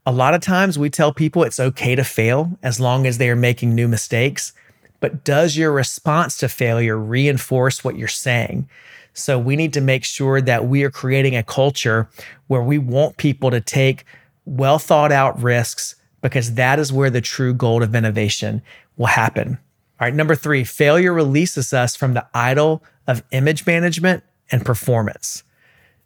A 0.05 0.11
lot 0.11 0.35
of 0.35 0.41
times 0.41 0.77
we 0.77 0.91
tell 0.91 1.11
people 1.11 1.43
it's 1.43 1.59
okay 1.59 1.95
to 1.95 2.03
fail 2.03 2.57
as 2.61 2.79
long 2.79 3.07
as 3.07 3.17
they 3.17 3.29
are 3.29 3.35
making 3.35 3.73
new 3.73 3.87
mistakes. 3.87 4.53
But 4.99 5.23
does 5.23 5.57
your 5.57 5.71
response 5.71 6.37
to 6.37 6.49
failure 6.49 6.97
reinforce 6.97 7.83
what 7.83 7.97
you're 7.97 8.07
saying? 8.07 8.67
So 9.13 9.39
we 9.39 9.55
need 9.55 9.73
to 9.73 9.81
make 9.81 10.03
sure 10.03 10.41
that 10.41 10.67
we 10.67 10.83
are 10.83 10.91
creating 10.91 11.35
a 11.35 11.43
culture 11.43 12.09
where 12.47 12.61
we 12.61 12.77
want 12.77 13.17
people 13.17 13.51
to 13.51 13.61
take 13.61 14.05
well 14.45 14.79
thought 14.79 15.11
out 15.11 15.41
risks 15.41 15.95
because 16.21 16.53
that 16.53 16.79
is 16.79 16.93
where 16.93 17.09
the 17.09 17.21
true 17.21 17.53
gold 17.53 17.83
of 17.83 17.95
innovation 17.95 18.61
will 18.95 19.07
happen. 19.07 19.57
All 19.99 20.07
right, 20.07 20.13
number 20.13 20.35
three, 20.35 20.63
failure 20.63 21.13
releases 21.13 21.73
us 21.73 21.95
from 21.95 22.13
the 22.13 22.27
idol 22.33 22.83
of 23.07 23.23
image 23.31 23.65
management 23.65 24.23
and 24.51 24.65
performance. 24.65 25.43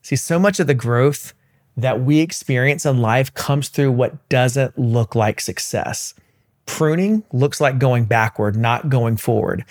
See, 0.01 0.15
so 0.15 0.39
much 0.39 0.59
of 0.59 0.67
the 0.67 0.73
growth 0.73 1.33
that 1.77 2.01
we 2.01 2.19
experience 2.19 2.85
in 2.85 3.01
life 3.01 3.33
comes 3.33 3.69
through 3.69 3.91
what 3.91 4.29
doesn't 4.29 4.77
look 4.77 5.15
like 5.15 5.41
success. 5.41 6.13
Pruning 6.65 7.23
looks 7.31 7.59
like 7.59 7.79
going 7.79 8.05
backward, 8.05 8.55
not 8.55 8.89
going 8.89 9.17
forward. 9.17 9.65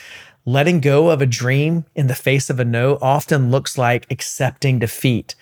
Letting 0.45 0.81
go 0.81 1.11
of 1.11 1.21
a 1.21 1.27
dream 1.27 1.85
in 1.95 2.07
the 2.07 2.15
face 2.15 2.51
of 2.51 2.59
a 2.59 2.65
no 2.65 2.99
often 3.01 3.51
looks 3.51 3.77
like 3.77 4.11
accepting 4.11 4.79
defeat. 4.79 5.35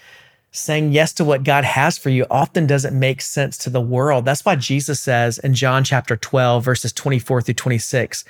Saying 0.50 0.92
yes 0.92 1.12
to 1.14 1.24
what 1.24 1.44
God 1.44 1.64
has 1.64 1.98
for 1.98 2.10
you 2.10 2.26
often 2.30 2.66
doesn't 2.66 2.98
make 2.98 3.20
sense 3.20 3.56
to 3.58 3.70
the 3.70 3.80
world. 3.80 4.24
That's 4.24 4.44
why 4.44 4.56
Jesus 4.56 4.98
says 4.98 5.38
in 5.38 5.54
John 5.54 5.84
chapter 5.84 6.16
12, 6.16 6.64
verses 6.64 6.92
24 6.92 7.42
through 7.42 7.54
26, 7.54 8.24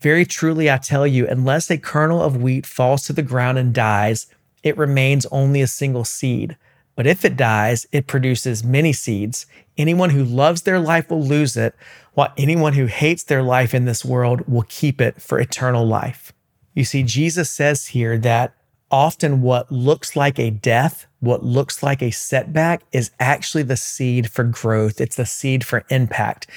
Very 0.00 0.24
truly 0.24 0.70
I 0.70 0.78
tell 0.78 1.06
you, 1.06 1.26
unless 1.26 1.70
a 1.70 1.78
kernel 1.78 2.22
of 2.22 2.40
wheat 2.40 2.64
falls 2.64 3.02
to 3.06 3.12
the 3.12 3.22
ground 3.22 3.58
and 3.58 3.74
dies, 3.74 4.28
it 4.62 4.78
remains 4.78 5.26
only 5.26 5.60
a 5.60 5.66
single 5.66 6.04
seed. 6.04 6.56
But 6.94 7.06
if 7.06 7.24
it 7.24 7.36
dies, 7.36 7.86
it 7.92 8.06
produces 8.06 8.64
many 8.64 8.92
seeds. 8.92 9.46
Anyone 9.76 10.10
who 10.10 10.24
loves 10.24 10.62
their 10.62 10.80
life 10.80 11.10
will 11.10 11.24
lose 11.24 11.56
it, 11.56 11.76
while 12.18 12.32
anyone 12.36 12.72
who 12.72 12.86
hates 12.86 13.22
their 13.22 13.44
life 13.44 13.72
in 13.72 13.84
this 13.84 14.04
world 14.04 14.42
will 14.48 14.64
keep 14.68 15.00
it 15.00 15.22
for 15.22 15.38
eternal 15.38 15.86
life. 15.86 16.32
You 16.74 16.82
see, 16.82 17.04
Jesus 17.04 17.48
says 17.48 17.86
here 17.86 18.18
that 18.18 18.56
often 18.90 19.40
what 19.40 19.70
looks 19.70 20.16
like 20.16 20.36
a 20.36 20.50
death, 20.50 21.06
what 21.20 21.44
looks 21.44 21.80
like 21.80 22.02
a 22.02 22.10
setback, 22.10 22.82
is 22.90 23.12
actually 23.20 23.62
the 23.62 23.76
seed 23.76 24.32
for 24.32 24.42
growth. 24.42 25.00
It's 25.00 25.14
the 25.14 25.26
seed 25.26 25.64
for 25.64 25.84
impact. 25.90 26.48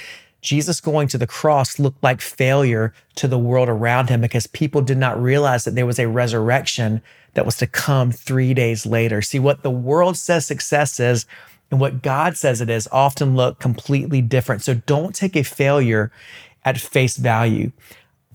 Jesus 0.42 0.82
going 0.82 1.08
to 1.10 1.20
the 1.20 1.28
cross 1.28 1.78
looked 1.78 2.02
like 2.02 2.22
failure 2.22 2.92
to 3.18 3.28
the 3.28 3.38
world 3.38 3.70
around 3.70 4.10
him 4.10 4.20
because 4.20 4.48
people 4.48 4.82
did 4.82 4.98
not 4.98 5.22
realize 5.22 5.66
that 5.66 5.76
there 5.76 5.86
was 5.86 6.00
a 6.00 6.08
resurrection 6.08 7.04
that 7.36 7.46
was 7.46 7.58
to 7.58 7.68
come 7.68 8.12
three 8.12 8.56
days 8.56 8.88
later. 8.88 9.22
See, 9.22 9.38
what 9.38 9.62
the 9.62 9.70
world 9.70 10.18
says 10.18 10.44
success 10.44 11.00
is 11.00 11.28
and 11.72 11.80
what 11.80 12.02
God 12.02 12.38
says 12.38 12.62
it 12.62 12.70
is 12.70 12.88
often 12.92 13.36
look 13.36 13.60
completely 13.60 14.22
different. 14.22 14.62
So 14.62 14.76
don't 14.76 15.16
take 15.16 15.36
a 15.36 15.44
failure 15.44 16.12
at 16.64 16.78
face 16.78 17.18
value. 17.18 17.72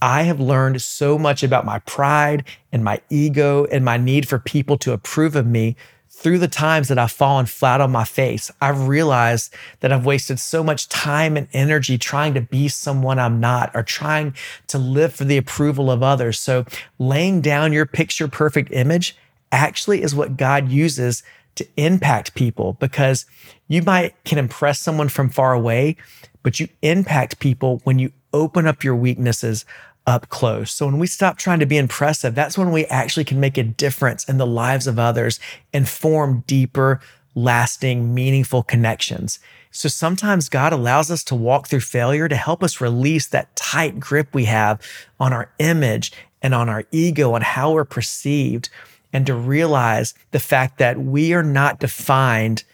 I 0.03 0.23
have 0.23 0.41
learned 0.41 0.83
so 0.83 1.19
much 1.19 1.43
about 1.43 1.65
my 1.65 1.79
pride 1.81 2.45
and 2.73 2.83
my 2.83 3.01
ego 3.09 3.67
and 3.67 3.85
my 3.85 3.97
need 3.97 4.29
for 4.29 4.39
people 4.39 4.77
to 4.79 4.93
approve 4.93 5.37
of 5.37 5.47
me 5.47 5.77
through 6.17 6.39
the 6.39 6.49
times 6.49 6.89
that 6.89 6.99
I've 6.99 7.13
fallen 7.13 7.45
flat 7.45 7.83
on 7.83 7.93
my 7.93 8.05
face, 8.05 8.51
I've 8.63 8.89
realized 8.89 9.53
that 9.81 9.93
I've 9.93 10.07
wasted 10.07 10.41
so 10.41 10.65
much 10.65 10.89
time 10.89 11.37
and 11.37 11.47
energy 11.53 11.99
trying 11.99 12.33
to 12.35 12.41
be 12.41 12.69
someone 12.69 13.19
I'm 13.19 13.39
not 13.39 13.71
or 13.75 13.83
trying 13.83 14.35
to 14.69 14.79
live 14.79 15.15
for 15.15 15.25
the 15.25 15.37
approval 15.37 15.91
of 15.91 16.03
others. 16.03 16.39
So, 16.39 16.65
laying 16.99 17.43
down 17.43 17.75
your 17.75 17.85
picture 17.85 18.29
perfect 18.29 18.73
image 18.73 19.15
actually 19.53 20.03
is 20.03 20.15
what 20.15 20.39
God 20.39 20.71
uses 20.71 21.23
to 21.57 21.67
impact 21.77 22.35
people 22.35 22.75
because 22.75 23.27
you 23.69 23.83
might 23.83 24.15
can 24.25 24.39
impress 24.39 24.79
someone 24.81 25.09
from 25.09 25.31
far 25.31 25.53
away, 25.53 25.97
but 26.43 26.61
you 26.61 26.69
impact 26.83 27.39
people 27.39 27.81
when 27.85 27.99
you 27.99 28.13
open 28.33 28.67
up 28.67 28.85
your 28.85 28.95
weaknesses, 28.95 29.65
up 30.07 30.29
close. 30.29 30.71
So 30.71 30.87
when 30.87 30.99
we 30.99 31.07
stop 31.07 31.37
trying 31.37 31.59
to 31.59 31.67
be 31.67 31.77
impressive, 31.77 32.35
that's 32.35 32.57
when 32.57 32.71
we 32.71 32.87
actually 32.87 33.25
can 33.25 33.41
make 33.41 33.59
a 33.59 33.63
difference 33.63 34.25
in 34.25 34.39
the 34.39 34.47
lives 34.47 34.87
of 34.87 34.99
others 34.99 35.41
and 35.73 35.89
form 35.89 36.45
deeper, 36.47 37.01
lasting, 37.35 38.15
meaningful 38.15 38.63
connections. 38.63 39.41
So 39.71 39.89
sometimes 39.89 40.49
God 40.49 40.73
allows 40.73 41.11
us 41.11 41.23
to 41.25 41.35
walk 41.35 41.67
through 41.67 41.81
failure 41.81 42.29
to 42.29 42.37
help 42.37 42.63
us 42.63 42.81
release 42.81 43.27
that 43.29 43.55
tight 43.57 44.01
grip 44.01 44.29
we 44.33 44.45
have 44.45 44.81
on 45.21 45.33
our 45.33 45.53
image 45.59 46.13
and 46.41 46.55
on 46.55 46.69
our 46.69 46.85
ego 46.93 47.35
and 47.35 47.45
how 47.45 47.73
we're 47.73 47.85
perceived, 47.85 48.69
and 49.17 49.25
to 49.25 49.35
realize 49.35 50.13
the 50.33 50.39
fact 50.39 50.77
that 50.77 51.01
we 51.01 51.33
are 51.33 51.43
not 51.43 51.81
defined 51.81 52.65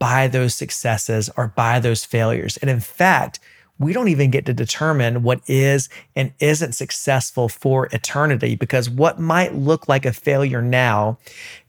by 0.00 0.26
those 0.26 0.52
successes 0.52 1.30
or 1.36 1.46
by 1.46 1.78
those 1.78 2.04
failures. 2.04 2.56
And 2.56 2.68
in 2.68 2.80
fact, 2.80 3.38
we 3.78 3.92
don't 3.92 4.08
even 4.08 4.32
get 4.32 4.44
to 4.46 4.52
determine 4.52 5.22
what 5.22 5.42
is 5.46 5.88
and 6.16 6.32
isn't 6.40 6.72
successful 6.72 7.48
for 7.48 7.86
eternity 7.92 8.56
because 8.56 8.90
what 8.90 9.20
might 9.20 9.54
look 9.54 9.88
like 9.88 10.04
a 10.04 10.12
failure 10.12 10.60
now, 10.60 11.18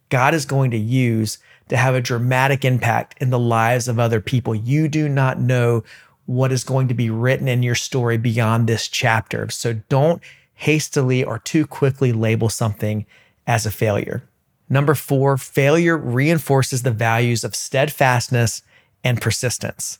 God 0.09 0.33
is 0.33 0.45
going 0.45 0.71
to 0.71 0.79
use 0.79 1.37
to 1.69 1.77
have 1.77 1.93
a 1.93 2.01
dramatic 2.01 2.65
impact 2.65 3.21
in 3.21 3.29
the 3.29 3.37
lives 3.37 3.87
of 3.87 3.99
other 3.99 4.19
people. 4.19 4.55
You 4.55 4.87
do 4.87 5.07
not 5.07 5.39
know 5.39 5.83
what 6.25 6.51
is 6.51 6.63
going 6.63 6.87
to 6.87 6.95
be 6.95 7.11
written 7.11 7.47
in 7.47 7.61
your 7.61 7.75
story 7.75 8.17
beyond 8.17 8.65
this 8.65 8.87
chapter. 8.87 9.51
So 9.51 9.73
don't 9.89 10.23
hastily 10.55 11.23
or 11.23 11.37
too 11.37 11.67
quickly 11.67 12.11
label 12.11 12.49
something 12.49 13.05
as 13.47 13.65
a 13.65 13.71
failure. 13.71 14.23
Number 14.69 14.95
four, 14.95 15.37
failure 15.37 15.97
reinforces 15.97 16.83
the 16.83 16.91
values 16.91 17.43
of 17.43 17.55
steadfastness 17.55 18.61
and 19.03 19.21
persistence. 19.21 19.99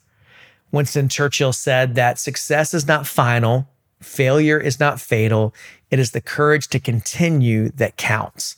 Winston 0.71 1.09
Churchill 1.09 1.53
said 1.53 1.95
that 1.95 2.17
success 2.17 2.73
is 2.73 2.87
not 2.87 3.05
final, 3.05 3.67
failure 4.01 4.59
is 4.59 4.79
not 4.79 4.99
fatal. 4.99 5.53
It 5.91 5.99
is 5.99 6.11
the 6.11 6.21
courage 6.21 6.67
to 6.69 6.79
continue 6.79 7.69
that 7.69 7.97
counts. 7.97 8.55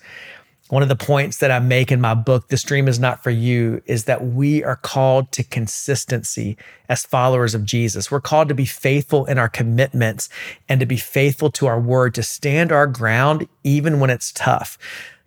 One 0.70 0.82
of 0.82 0.90
the 0.90 0.96
points 0.96 1.38
that 1.38 1.52
I 1.52 1.60
make 1.60 1.92
in 1.92 2.02
my 2.02 2.16
book, 2.16 2.48
This 2.48 2.64
Dream 2.64 2.88
is 2.88 2.98
Not 3.00 3.22
for 3.22 3.30
You, 3.30 3.84
is 3.86 4.06
that 4.06 4.26
we 4.26 4.64
are 4.64 4.76
called 4.76 5.32
to 5.34 5.44
consistency 5.44 6.58
as 6.90 7.06
followers 7.06 7.54
of 7.54 7.66
Jesus. 7.66 8.10
We're 8.10 8.20
called 8.20 8.50
to 8.50 8.56
be 8.56 8.66
faithful 8.66 9.26
in 9.26 9.38
our 9.38 9.48
commitments 9.48 10.28
and 10.68 10.80
to 10.80 10.88
be 10.88 10.98
faithful 10.98 11.52
to 11.52 11.68
our 11.68 11.80
word, 11.80 12.16
to 12.16 12.24
stand 12.24 12.72
our 12.72 12.88
ground 12.88 13.48
even 13.64 14.00
when 14.00 14.10
it's 14.10 14.32
tough. 14.32 14.80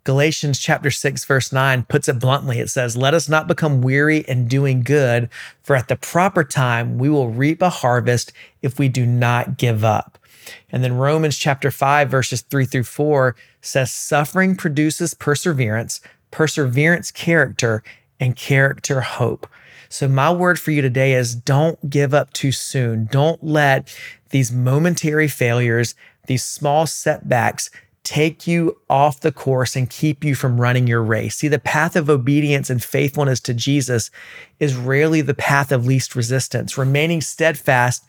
Galatians 0.02 0.58
chapter 0.58 0.90
6 0.90 1.24
verse 1.24 1.52
9 1.52 1.84
puts 1.84 2.08
it 2.08 2.18
bluntly. 2.18 2.58
It 2.58 2.70
says, 2.70 2.96
"Let 2.96 3.14
us 3.14 3.28
not 3.28 3.46
become 3.46 3.80
weary 3.80 4.24
in 4.26 4.48
doing 4.48 4.82
good, 4.82 5.28
for 5.62 5.76
at 5.76 5.86
the 5.86 5.96
proper 5.96 6.42
time 6.42 6.98
we 6.98 7.08
will 7.08 7.28
reap 7.28 7.62
a 7.62 7.70
harvest 7.70 8.32
if 8.60 8.76
we 8.76 8.88
do 8.88 9.06
not 9.06 9.56
give 9.56 9.84
up." 9.84 10.18
And 10.70 10.82
then 10.82 10.94
Romans 10.94 11.36
chapter 11.36 11.70
5 11.70 12.10
verses 12.10 12.42
3 12.42 12.66
through 12.66 12.84
4 12.84 13.36
says, 13.60 13.92
"Suffering 13.92 14.56
produces 14.56 15.14
perseverance, 15.14 16.00
perseverance 16.30 17.10
character, 17.10 17.82
and 18.20 18.36
character 18.36 19.00
hope." 19.00 19.46
So 19.88 20.06
my 20.06 20.30
word 20.30 20.60
for 20.60 20.70
you 20.70 20.82
today 20.82 21.14
is 21.14 21.34
don't 21.34 21.88
give 21.88 22.12
up 22.12 22.32
too 22.32 22.52
soon. 22.52 23.08
Don't 23.10 23.42
let 23.42 23.94
these 24.30 24.52
momentary 24.52 25.28
failures, 25.28 25.94
these 26.26 26.44
small 26.44 26.86
setbacks 26.86 27.70
take 28.04 28.46
you 28.46 28.76
off 28.88 29.20
the 29.20 29.32
course 29.32 29.76
and 29.76 29.90
keep 29.90 30.24
you 30.24 30.34
from 30.34 30.60
running 30.60 30.86
your 30.86 31.02
race. 31.02 31.36
See, 31.36 31.48
the 31.48 31.58
path 31.58 31.94
of 31.96 32.08
obedience 32.08 32.70
and 32.70 32.82
faithfulness 32.82 33.40
to 33.40 33.52
Jesus 33.52 34.10
is 34.58 34.76
rarely 34.76 35.20
the 35.20 35.34
path 35.34 35.72
of 35.72 35.86
least 35.86 36.16
resistance. 36.16 36.78
Remaining 36.78 37.20
steadfast 37.20 38.04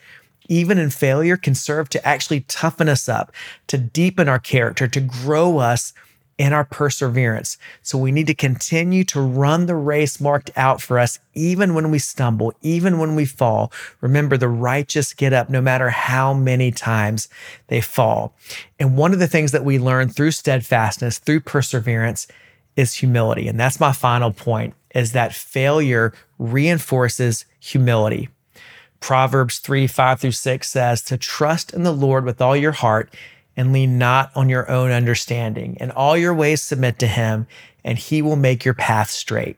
even 0.49 0.77
in 0.77 0.89
failure, 0.89 1.37
can 1.37 1.55
serve 1.55 1.87
to 1.89 2.05
actually 2.05 2.41
toughen 2.41 2.89
us 2.89 3.07
up, 3.07 3.31
to 3.67 3.77
deepen 3.77 4.27
our 4.27 4.39
character, 4.39 4.87
to 4.89 4.99
grow 4.99 5.59
us 5.59 5.93
in 6.39 6.53
our 6.53 6.63
perseverance. 6.63 7.57
So 7.81 7.97
we 7.97 8.13
need 8.13 8.27
to 8.27 8.33
continue 8.33 9.03
to 9.05 9.19
run 9.19 9.65
the 9.65 9.75
race 9.75 10.21
marked 10.21 10.49
out 10.55 10.81
for 10.81 10.97
us, 10.97 11.19
even 11.33 11.73
when 11.73 11.91
we 11.91 11.99
stumble, 11.99 12.53
even 12.61 12.97
when 12.97 13.13
we 13.13 13.25
fall. 13.25 13.71
Remember, 13.99 14.37
the 14.37 14.47
righteous 14.47 15.13
get 15.13 15.33
up 15.33 15.49
no 15.49 15.61
matter 15.61 15.89
how 15.89 16.33
many 16.33 16.71
times 16.71 17.27
they 17.67 17.81
fall. 17.81 18.33
And 18.79 18.97
one 18.97 19.11
of 19.11 19.19
the 19.19 19.27
things 19.27 19.51
that 19.51 19.65
we 19.65 19.77
learn 19.77 20.09
through 20.09 20.31
steadfastness, 20.31 21.19
through 21.19 21.41
perseverance, 21.41 22.25
is 22.77 22.93
humility. 22.93 23.49
And 23.49 23.59
that's 23.59 23.79
my 23.79 23.91
final 23.91 24.31
point 24.31 24.73
is 24.95 25.11
that 25.11 25.33
failure 25.33 26.13
reinforces 26.39 27.43
humility. 27.59 28.29
Proverbs 28.99 29.59
3 29.59 29.87
5 29.87 30.19
through 30.19 30.31
6 30.31 30.69
says 30.69 31.01
to 31.03 31.17
trust 31.17 31.73
in 31.73 31.83
the 31.83 31.93
Lord 31.93 32.25
with 32.25 32.41
all 32.41 32.55
your 32.55 32.71
heart 32.71 33.13
and 33.55 33.73
lean 33.73 33.97
not 33.97 34.31
on 34.35 34.49
your 34.49 34.69
own 34.69 34.91
understanding. 34.91 35.77
In 35.79 35.91
all 35.91 36.17
your 36.17 36.33
ways, 36.33 36.61
submit 36.61 36.99
to 36.99 37.07
him, 37.07 37.47
and 37.83 37.97
he 37.97 38.21
will 38.21 38.35
make 38.35 38.63
your 38.63 38.73
path 38.73 39.09
straight. 39.09 39.57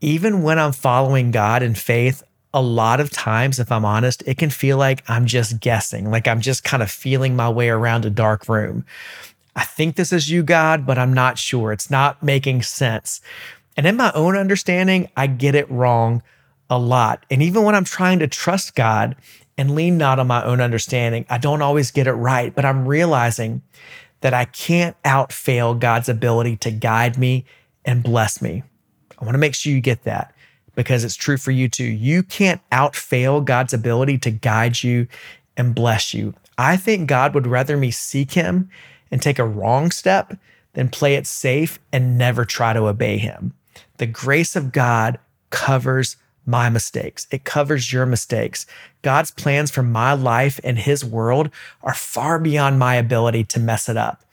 Even 0.00 0.42
when 0.42 0.58
I'm 0.58 0.72
following 0.72 1.30
God 1.30 1.62
in 1.62 1.74
faith, 1.74 2.22
a 2.54 2.62
lot 2.62 3.00
of 3.00 3.10
times, 3.10 3.58
if 3.58 3.70
I'm 3.70 3.84
honest, 3.84 4.22
it 4.26 4.38
can 4.38 4.50
feel 4.50 4.78
like 4.78 5.02
I'm 5.08 5.26
just 5.26 5.60
guessing, 5.60 6.10
like 6.10 6.26
I'm 6.26 6.40
just 6.40 6.64
kind 6.64 6.82
of 6.82 6.90
feeling 6.90 7.36
my 7.36 7.50
way 7.50 7.68
around 7.68 8.04
a 8.04 8.10
dark 8.10 8.48
room. 8.48 8.86
I 9.54 9.64
think 9.64 9.96
this 9.96 10.12
is 10.12 10.30
you, 10.30 10.42
God, 10.42 10.86
but 10.86 10.98
I'm 10.98 11.12
not 11.12 11.36
sure. 11.36 11.72
It's 11.72 11.90
not 11.90 12.22
making 12.22 12.62
sense. 12.62 13.20
And 13.76 13.86
in 13.86 13.96
my 13.96 14.12
own 14.14 14.36
understanding, 14.36 15.08
I 15.16 15.26
get 15.26 15.54
it 15.54 15.70
wrong 15.70 16.22
a 16.70 16.78
lot. 16.78 17.24
And 17.30 17.42
even 17.42 17.64
when 17.64 17.74
I'm 17.74 17.84
trying 17.84 18.18
to 18.20 18.26
trust 18.26 18.74
God, 18.74 19.16
and 19.58 19.74
lean 19.74 19.98
not 19.98 20.20
on 20.20 20.28
my 20.28 20.42
own 20.44 20.60
understanding. 20.60 21.26
I 21.28 21.36
don't 21.36 21.60
always 21.60 21.90
get 21.90 22.06
it 22.06 22.12
right, 22.12 22.54
but 22.54 22.64
I'm 22.64 22.86
realizing 22.86 23.60
that 24.20 24.32
I 24.32 24.44
can't 24.46 24.96
outfail 25.02 25.78
God's 25.78 26.08
ability 26.08 26.56
to 26.58 26.70
guide 26.70 27.18
me 27.18 27.44
and 27.84 28.02
bless 28.02 28.40
me. 28.40 28.62
I 29.18 29.24
want 29.24 29.34
to 29.34 29.38
make 29.38 29.56
sure 29.56 29.72
you 29.72 29.80
get 29.80 30.04
that 30.04 30.32
because 30.76 31.02
it's 31.02 31.16
true 31.16 31.36
for 31.36 31.50
you 31.50 31.68
too. 31.68 31.84
You 31.84 32.22
can't 32.22 32.60
outfail 32.70 33.44
God's 33.44 33.74
ability 33.74 34.18
to 34.18 34.30
guide 34.30 34.82
you 34.82 35.08
and 35.56 35.74
bless 35.74 36.14
you. 36.14 36.34
I 36.56 36.76
think 36.76 37.08
God 37.08 37.34
would 37.34 37.46
rather 37.46 37.76
me 37.76 37.90
seek 37.90 38.32
him 38.32 38.70
and 39.10 39.20
take 39.20 39.40
a 39.40 39.46
wrong 39.46 39.90
step 39.90 40.38
than 40.74 40.88
play 40.88 41.14
it 41.16 41.26
safe 41.26 41.80
and 41.92 42.16
never 42.16 42.44
try 42.44 42.72
to 42.72 42.86
obey 42.86 43.18
him. 43.18 43.54
The 43.96 44.06
grace 44.06 44.54
of 44.54 44.70
God 44.70 45.18
covers 45.50 46.16
my 46.48 46.70
mistakes. 46.70 47.26
It 47.30 47.44
covers 47.44 47.92
your 47.92 48.06
mistakes. 48.06 48.66
God's 49.02 49.30
plans 49.30 49.70
for 49.70 49.82
my 49.82 50.14
life 50.14 50.58
and 50.64 50.78
his 50.78 51.04
world 51.04 51.50
are 51.82 51.94
far 51.94 52.38
beyond 52.38 52.78
my 52.78 52.94
ability 52.94 53.44
to 53.44 53.60
mess 53.60 53.88
it 53.88 53.98
up. 53.98 54.24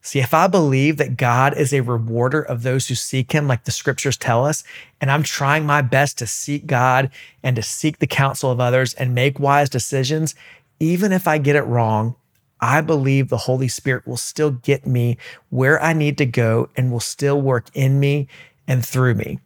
See, 0.00 0.20
if 0.20 0.32
I 0.32 0.46
believe 0.46 0.96
that 0.96 1.18
God 1.18 1.54
is 1.56 1.74
a 1.74 1.82
rewarder 1.82 2.40
of 2.40 2.62
those 2.62 2.88
who 2.88 2.94
seek 2.94 3.32
him, 3.32 3.46
like 3.46 3.64
the 3.64 3.70
scriptures 3.70 4.16
tell 4.16 4.46
us, 4.46 4.64
and 5.00 5.10
I'm 5.10 5.22
trying 5.22 5.66
my 5.66 5.82
best 5.82 6.16
to 6.18 6.26
seek 6.26 6.66
God 6.66 7.10
and 7.42 7.54
to 7.56 7.62
seek 7.62 7.98
the 7.98 8.06
counsel 8.06 8.50
of 8.50 8.60
others 8.60 8.94
and 8.94 9.14
make 9.14 9.38
wise 9.38 9.68
decisions, 9.68 10.34
even 10.80 11.12
if 11.12 11.28
I 11.28 11.36
get 11.36 11.56
it 11.56 11.62
wrong, 11.62 12.14
I 12.60 12.80
believe 12.80 13.28
the 13.28 13.36
Holy 13.36 13.68
Spirit 13.68 14.06
will 14.06 14.16
still 14.16 14.50
get 14.50 14.86
me 14.86 15.18
where 15.50 15.80
I 15.82 15.92
need 15.92 16.16
to 16.18 16.26
go 16.26 16.70
and 16.76 16.90
will 16.90 17.00
still 17.00 17.40
work 17.40 17.66
in 17.74 18.00
me 18.00 18.28
and 18.66 18.84
through 18.84 19.14
me. 19.14 19.40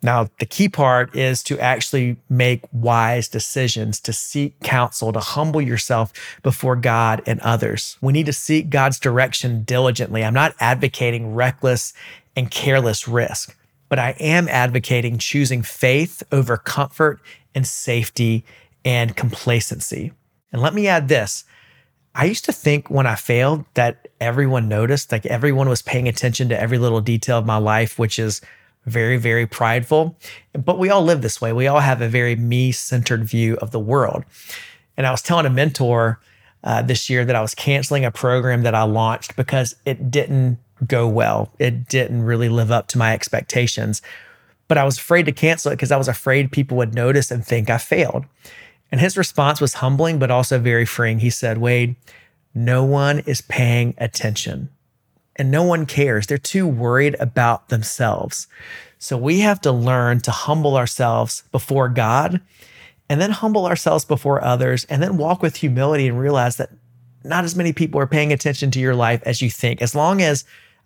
Now, 0.00 0.28
the 0.38 0.46
key 0.46 0.68
part 0.68 1.16
is 1.16 1.42
to 1.44 1.58
actually 1.58 2.16
make 2.28 2.62
wise 2.72 3.28
decisions, 3.28 4.00
to 4.02 4.12
seek 4.12 4.58
counsel, 4.60 5.12
to 5.12 5.20
humble 5.20 5.60
yourself 5.60 6.12
before 6.42 6.76
God 6.76 7.22
and 7.26 7.40
others. 7.40 7.96
We 8.00 8.12
need 8.12 8.26
to 8.26 8.32
seek 8.32 8.70
God's 8.70 9.00
direction 9.00 9.64
diligently. 9.64 10.24
I'm 10.24 10.34
not 10.34 10.54
advocating 10.60 11.34
reckless 11.34 11.94
and 12.36 12.50
careless 12.50 13.08
risk, 13.08 13.56
but 13.88 13.98
I 13.98 14.10
am 14.20 14.46
advocating 14.48 15.18
choosing 15.18 15.62
faith 15.62 16.22
over 16.30 16.56
comfort 16.56 17.20
and 17.54 17.66
safety 17.66 18.44
and 18.84 19.16
complacency. 19.16 20.12
And 20.52 20.62
let 20.62 20.74
me 20.74 20.86
add 20.86 21.08
this. 21.08 21.44
I 22.14 22.24
used 22.24 22.44
to 22.46 22.52
think 22.52 22.88
when 22.88 23.06
I 23.06 23.16
failed 23.16 23.64
that 23.74 24.08
everyone 24.20 24.68
noticed, 24.68 25.10
like 25.12 25.26
everyone 25.26 25.68
was 25.68 25.82
paying 25.82 26.08
attention 26.08 26.48
to 26.48 26.60
every 26.60 26.78
little 26.78 27.00
detail 27.00 27.38
of 27.38 27.46
my 27.46 27.58
life, 27.58 27.98
which 27.98 28.18
is 28.18 28.40
very, 28.88 29.16
very 29.16 29.46
prideful. 29.46 30.16
But 30.52 30.78
we 30.78 30.90
all 30.90 31.02
live 31.02 31.22
this 31.22 31.40
way. 31.40 31.52
We 31.52 31.66
all 31.66 31.80
have 31.80 32.00
a 32.00 32.08
very 32.08 32.36
me 32.36 32.72
centered 32.72 33.24
view 33.24 33.56
of 33.56 33.70
the 33.70 33.80
world. 33.80 34.24
And 34.96 35.06
I 35.06 35.10
was 35.10 35.22
telling 35.22 35.46
a 35.46 35.50
mentor 35.50 36.20
uh, 36.64 36.82
this 36.82 37.08
year 37.08 37.24
that 37.24 37.36
I 37.36 37.40
was 37.40 37.54
canceling 37.54 38.04
a 38.04 38.10
program 38.10 38.62
that 38.62 38.74
I 38.74 38.82
launched 38.82 39.36
because 39.36 39.76
it 39.84 40.10
didn't 40.10 40.58
go 40.86 41.08
well. 41.08 41.52
It 41.58 41.88
didn't 41.88 42.22
really 42.22 42.48
live 42.48 42.70
up 42.70 42.88
to 42.88 42.98
my 42.98 43.12
expectations. 43.12 44.02
But 44.66 44.78
I 44.78 44.84
was 44.84 44.98
afraid 44.98 45.26
to 45.26 45.32
cancel 45.32 45.72
it 45.72 45.76
because 45.76 45.92
I 45.92 45.96
was 45.96 46.08
afraid 46.08 46.52
people 46.52 46.76
would 46.76 46.94
notice 46.94 47.30
and 47.30 47.44
think 47.44 47.70
I 47.70 47.78
failed. 47.78 48.26
And 48.90 49.00
his 49.00 49.16
response 49.16 49.60
was 49.60 49.74
humbling, 49.74 50.18
but 50.18 50.30
also 50.30 50.58
very 50.58 50.84
freeing. 50.84 51.20
He 51.20 51.30
said, 51.30 51.58
Wade, 51.58 51.96
no 52.54 52.84
one 52.84 53.20
is 53.20 53.40
paying 53.40 53.94
attention 53.98 54.70
and 55.38 55.50
no 55.50 55.62
one 55.62 55.86
cares. 55.86 56.26
They're 56.26 56.38
too 56.38 56.66
worried 56.66 57.16
about 57.20 57.68
themselves. 57.68 58.48
So 58.98 59.16
we 59.16 59.40
have 59.40 59.60
to 59.62 59.72
learn 59.72 60.20
to 60.20 60.30
humble 60.30 60.76
ourselves 60.76 61.44
before 61.52 61.88
God 61.88 62.40
and 63.08 63.20
then 63.20 63.30
humble 63.30 63.66
ourselves 63.66 64.04
before 64.04 64.44
others 64.44 64.84
and 64.86 65.02
then 65.02 65.16
walk 65.16 65.40
with 65.40 65.56
humility 65.56 66.08
and 66.08 66.18
realize 66.18 66.56
that 66.56 66.70
not 67.24 67.44
as 67.44 67.56
many 67.56 67.72
people 67.72 68.00
are 68.00 68.06
paying 68.06 68.32
attention 68.32 68.70
to 68.72 68.80
your 68.80 68.94
life 68.94 69.22
as 69.24 69.40
you 69.40 69.50
think. 69.50 69.80
As 69.80 69.94
long 69.94 70.20
as 70.20 70.44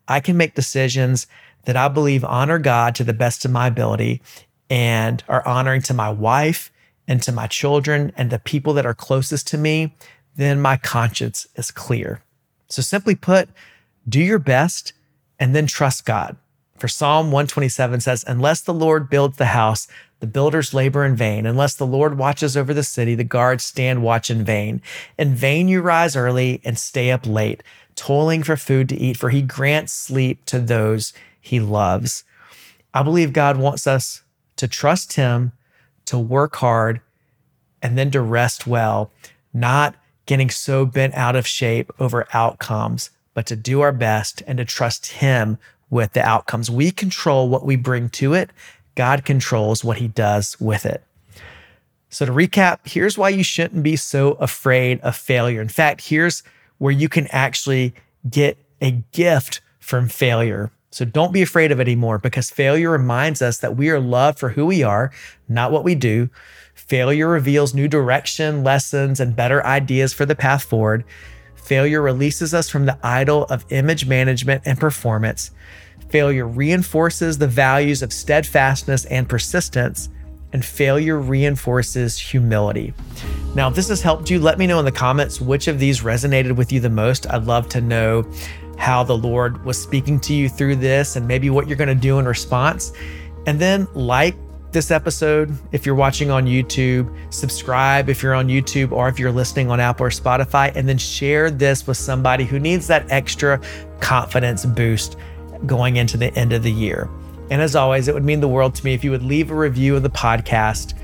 I 0.08 0.20
can 0.20 0.36
make 0.36 0.54
decisions 0.54 1.26
that 1.64 1.76
I 1.76 1.88
believe 1.88 2.24
honor 2.24 2.58
God 2.58 2.94
to 2.96 3.04
the 3.04 3.12
best 3.12 3.44
of 3.44 3.50
my 3.50 3.66
ability 3.66 4.20
and 4.68 5.22
are 5.28 5.46
honoring 5.46 5.82
to 5.82 5.94
my 5.94 6.10
wife 6.10 6.70
and 7.08 7.22
to 7.22 7.32
my 7.32 7.46
children 7.46 8.12
and 8.16 8.30
the 8.30 8.38
people 8.38 8.74
that 8.74 8.86
are 8.86 8.94
closest 8.94 9.46
to 9.48 9.58
me, 9.58 9.94
then 10.36 10.60
my 10.60 10.76
conscience 10.76 11.46
is 11.56 11.70
clear. 11.70 12.22
So 12.68 12.82
simply 12.82 13.14
put, 13.14 13.48
do 14.08 14.20
your 14.20 14.38
best 14.38 14.92
and 15.38 15.54
then 15.54 15.66
trust 15.66 16.04
God. 16.04 16.36
For 16.78 16.88
Psalm 16.88 17.26
127 17.26 18.00
says, 18.00 18.24
Unless 18.26 18.62
the 18.62 18.74
Lord 18.74 19.08
builds 19.08 19.36
the 19.36 19.46
house, 19.46 19.86
the 20.18 20.26
builders 20.26 20.74
labor 20.74 21.04
in 21.04 21.16
vain. 21.16 21.46
Unless 21.46 21.74
the 21.74 21.86
Lord 21.86 22.18
watches 22.18 22.56
over 22.56 22.74
the 22.74 22.82
city, 22.82 23.14
the 23.14 23.24
guards 23.24 23.64
stand 23.64 24.02
watch 24.02 24.30
in 24.30 24.44
vain. 24.44 24.82
In 25.18 25.34
vain 25.34 25.68
you 25.68 25.80
rise 25.80 26.16
early 26.16 26.60
and 26.64 26.78
stay 26.78 27.10
up 27.10 27.26
late, 27.26 27.62
toiling 27.94 28.42
for 28.42 28.56
food 28.56 28.88
to 28.88 28.96
eat, 28.96 29.16
for 29.16 29.30
he 29.30 29.42
grants 29.42 29.92
sleep 29.92 30.44
to 30.46 30.58
those 30.58 31.12
he 31.40 31.60
loves. 31.60 32.24
I 32.94 33.02
believe 33.02 33.32
God 33.32 33.56
wants 33.56 33.86
us 33.86 34.22
to 34.56 34.68
trust 34.68 35.14
him, 35.14 35.52
to 36.06 36.18
work 36.18 36.56
hard, 36.56 37.00
and 37.82 37.98
then 37.98 38.10
to 38.12 38.20
rest 38.20 38.66
well, 38.66 39.10
not 39.52 39.94
getting 40.26 40.50
so 40.50 40.86
bent 40.86 41.14
out 41.14 41.36
of 41.36 41.46
shape 41.46 41.90
over 41.98 42.26
outcomes 42.32 43.10
but 43.34 43.46
to 43.46 43.56
do 43.56 43.80
our 43.80 43.92
best 43.92 44.42
and 44.46 44.58
to 44.58 44.64
trust 44.64 45.06
Him 45.06 45.58
with 45.90 46.12
the 46.12 46.22
outcomes. 46.22 46.70
We 46.70 46.90
control 46.90 47.48
what 47.48 47.64
we 47.64 47.76
bring 47.76 48.08
to 48.10 48.34
it, 48.34 48.50
God 48.94 49.24
controls 49.24 49.84
what 49.84 49.98
He 49.98 50.08
does 50.08 50.58
with 50.60 50.86
it. 50.86 51.02
So, 52.12 52.26
to 52.26 52.32
recap, 52.32 52.80
here's 52.84 53.16
why 53.16 53.30
you 53.30 53.42
shouldn't 53.42 53.82
be 53.82 53.96
so 53.96 54.32
afraid 54.32 55.00
of 55.00 55.16
failure. 55.16 55.62
In 55.62 55.68
fact, 55.68 56.08
here's 56.08 56.42
where 56.76 56.92
you 56.92 57.08
can 57.08 57.26
actually 57.28 57.94
get 58.28 58.58
a 58.82 59.02
gift 59.12 59.62
from 59.80 60.08
failure. 60.08 60.70
So, 60.90 61.06
don't 61.06 61.32
be 61.32 61.40
afraid 61.40 61.72
of 61.72 61.80
it 61.80 61.88
anymore 61.88 62.18
because 62.18 62.50
failure 62.50 62.90
reminds 62.90 63.40
us 63.40 63.58
that 63.58 63.78
we 63.78 63.88
are 63.88 63.98
loved 63.98 64.38
for 64.38 64.50
who 64.50 64.66
we 64.66 64.82
are, 64.82 65.10
not 65.48 65.72
what 65.72 65.84
we 65.84 65.94
do. 65.94 66.28
Failure 66.74 67.28
reveals 67.28 67.72
new 67.72 67.88
direction, 67.88 68.62
lessons, 68.62 69.18
and 69.18 69.34
better 69.34 69.64
ideas 69.64 70.12
for 70.12 70.26
the 70.26 70.34
path 70.34 70.64
forward. 70.64 71.04
Failure 71.62 72.03
releases 72.03 72.55
us 72.55 72.68
from 72.68 72.87
the 72.87 72.98
idol 73.03 73.44
of 73.44 73.64
image 73.70 74.07
management 74.07 74.62
and 74.66 74.79
performance. 74.79 75.51
Failure 76.09 76.46
reinforces 76.46 77.38
the 77.38 77.46
values 77.46 78.03
of 78.03 78.12
steadfastness 78.12 79.05
and 79.07 79.29
persistence. 79.29 80.09
And 80.53 80.62
failure 80.62 81.18
reinforces 81.18 82.18
humility. 82.18 82.92
Now, 83.55 83.68
if 83.68 83.75
this 83.75 83.88
has 83.88 84.03
helped 84.03 84.29
you, 84.29 84.38
let 84.38 84.59
me 84.59 84.66
know 84.66 84.79
in 84.79 84.85
the 84.85 84.92
comments 84.92 85.40
which 85.40 85.66
of 85.66 85.79
these 85.79 86.03
resonated 86.03 86.57
with 86.57 86.70
you 86.70 86.79
the 86.79 86.90
most. 86.90 87.27
I'd 87.31 87.44
love 87.44 87.70
to 87.70 87.81
know 87.81 88.31
how 88.77 89.03
the 89.03 89.16
Lord 89.16 89.64
was 89.64 89.81
speaking 89.81 90.20
to 90.20 90.35
you 90.35 90.51
through 90.51 90.77
this 90.77 91.16
and 91.16 91.27
maybe 91.27 91.48
what 91.48 91.68
you're 91.68 91.79
going 91.79 91.88
to 91.88 91.94
do 91.94 92.18
in 92.18 92.27
response. 92.27 92.92
And 93.46 93.59
then 93.59 93.88
like, 93.94 94.37
this 94.72 94.90
episode 94.90 95.56
if 95.72 95.85
you're 95.87 95.94
watching 95.94 96.30
on 96.30 96.46
YouTube, 96.46 97.14
subscribe 97.32 98.08
if 98.08 98.22
you're 98.22 98.35
on 98.35 98.48
YouTube 98.48 98.92
or 98.92 99.08
if 99.08 99.18
you're 99.18 99.32
listening 99.32 99.70
on 99.70 99.80
Apple 99.80 100.06
or 100.06 100.11
Spotify, 100.11 100.74
and 100.74 100.88
then 100.88 100.98
share 100.98 101.50
this 101.50 101.87
with 101.87 101.96
somebody 101.96 102.44
who 102.44 102.58
needs 102.58 102.87
that 102.87 103.11
extra 103.11 103.61
confidence 104.00 104.64
boost 104.64 105.16
going 105.66 105.96
into 105.96 106.16
the 106.16 106.35
end 106.37 106.52
of 106.52 106.62
the 106.62 106.72
year. 106.72 107.08
And 107.50 107.61
as 107.61 107.76
always, 107.76 108.08
it 108.08 108.14
would 108.14 108.24
mean 108.24 108.40
the 108.40 108.48
world 108.48 108.74
to 108.76 108.85
me 108.85 108.94
if 108.94 109.04
you 109.04 109.11
would 109.11 109.22
leave 109.22 109.50
a 109.50 109.54
review 109.54 109.94
of 109.94 110.02
the 110.02 110.11
podcast. 110.11 110.94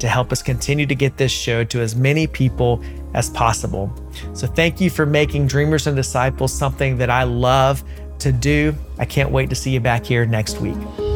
to 0.00 0.08
help 0.08 0.32
us 0.32 0.42
continue 0.42 0.86
to 0.86 0.94
get 0.94 1.16
this 1.16 1.30
show 1.30 1.62
to 1.64 1.80
as 1.80 1.94
many 1.94 2.26
people 2.26 2.82
as 3.14 3.30
possible. 3.30 3.92
So 4.32 4.46
thank 4.46 4.80
you 4.80 4.90
for 4.90 5.06
making 5.06 5.46
Dreamers 5.46 5.86
and 5.86 5.94
Disciples 5.94 6.52
something 6.52 6.96
that 6.98 7.10
I 7.10 7.22
love 7.22 7.84
to 8.20 8.32
do. 8.32 8.74
I 8.98 9.04
can't 9.04 9.30
wait 9.30 9.50
to 9.50 9.56
see 9.56 9.70
you 9.70 9.80
back 9.80 10.04
here 10.04 10.26
next 10.26 10.60
week. 10.60 11.09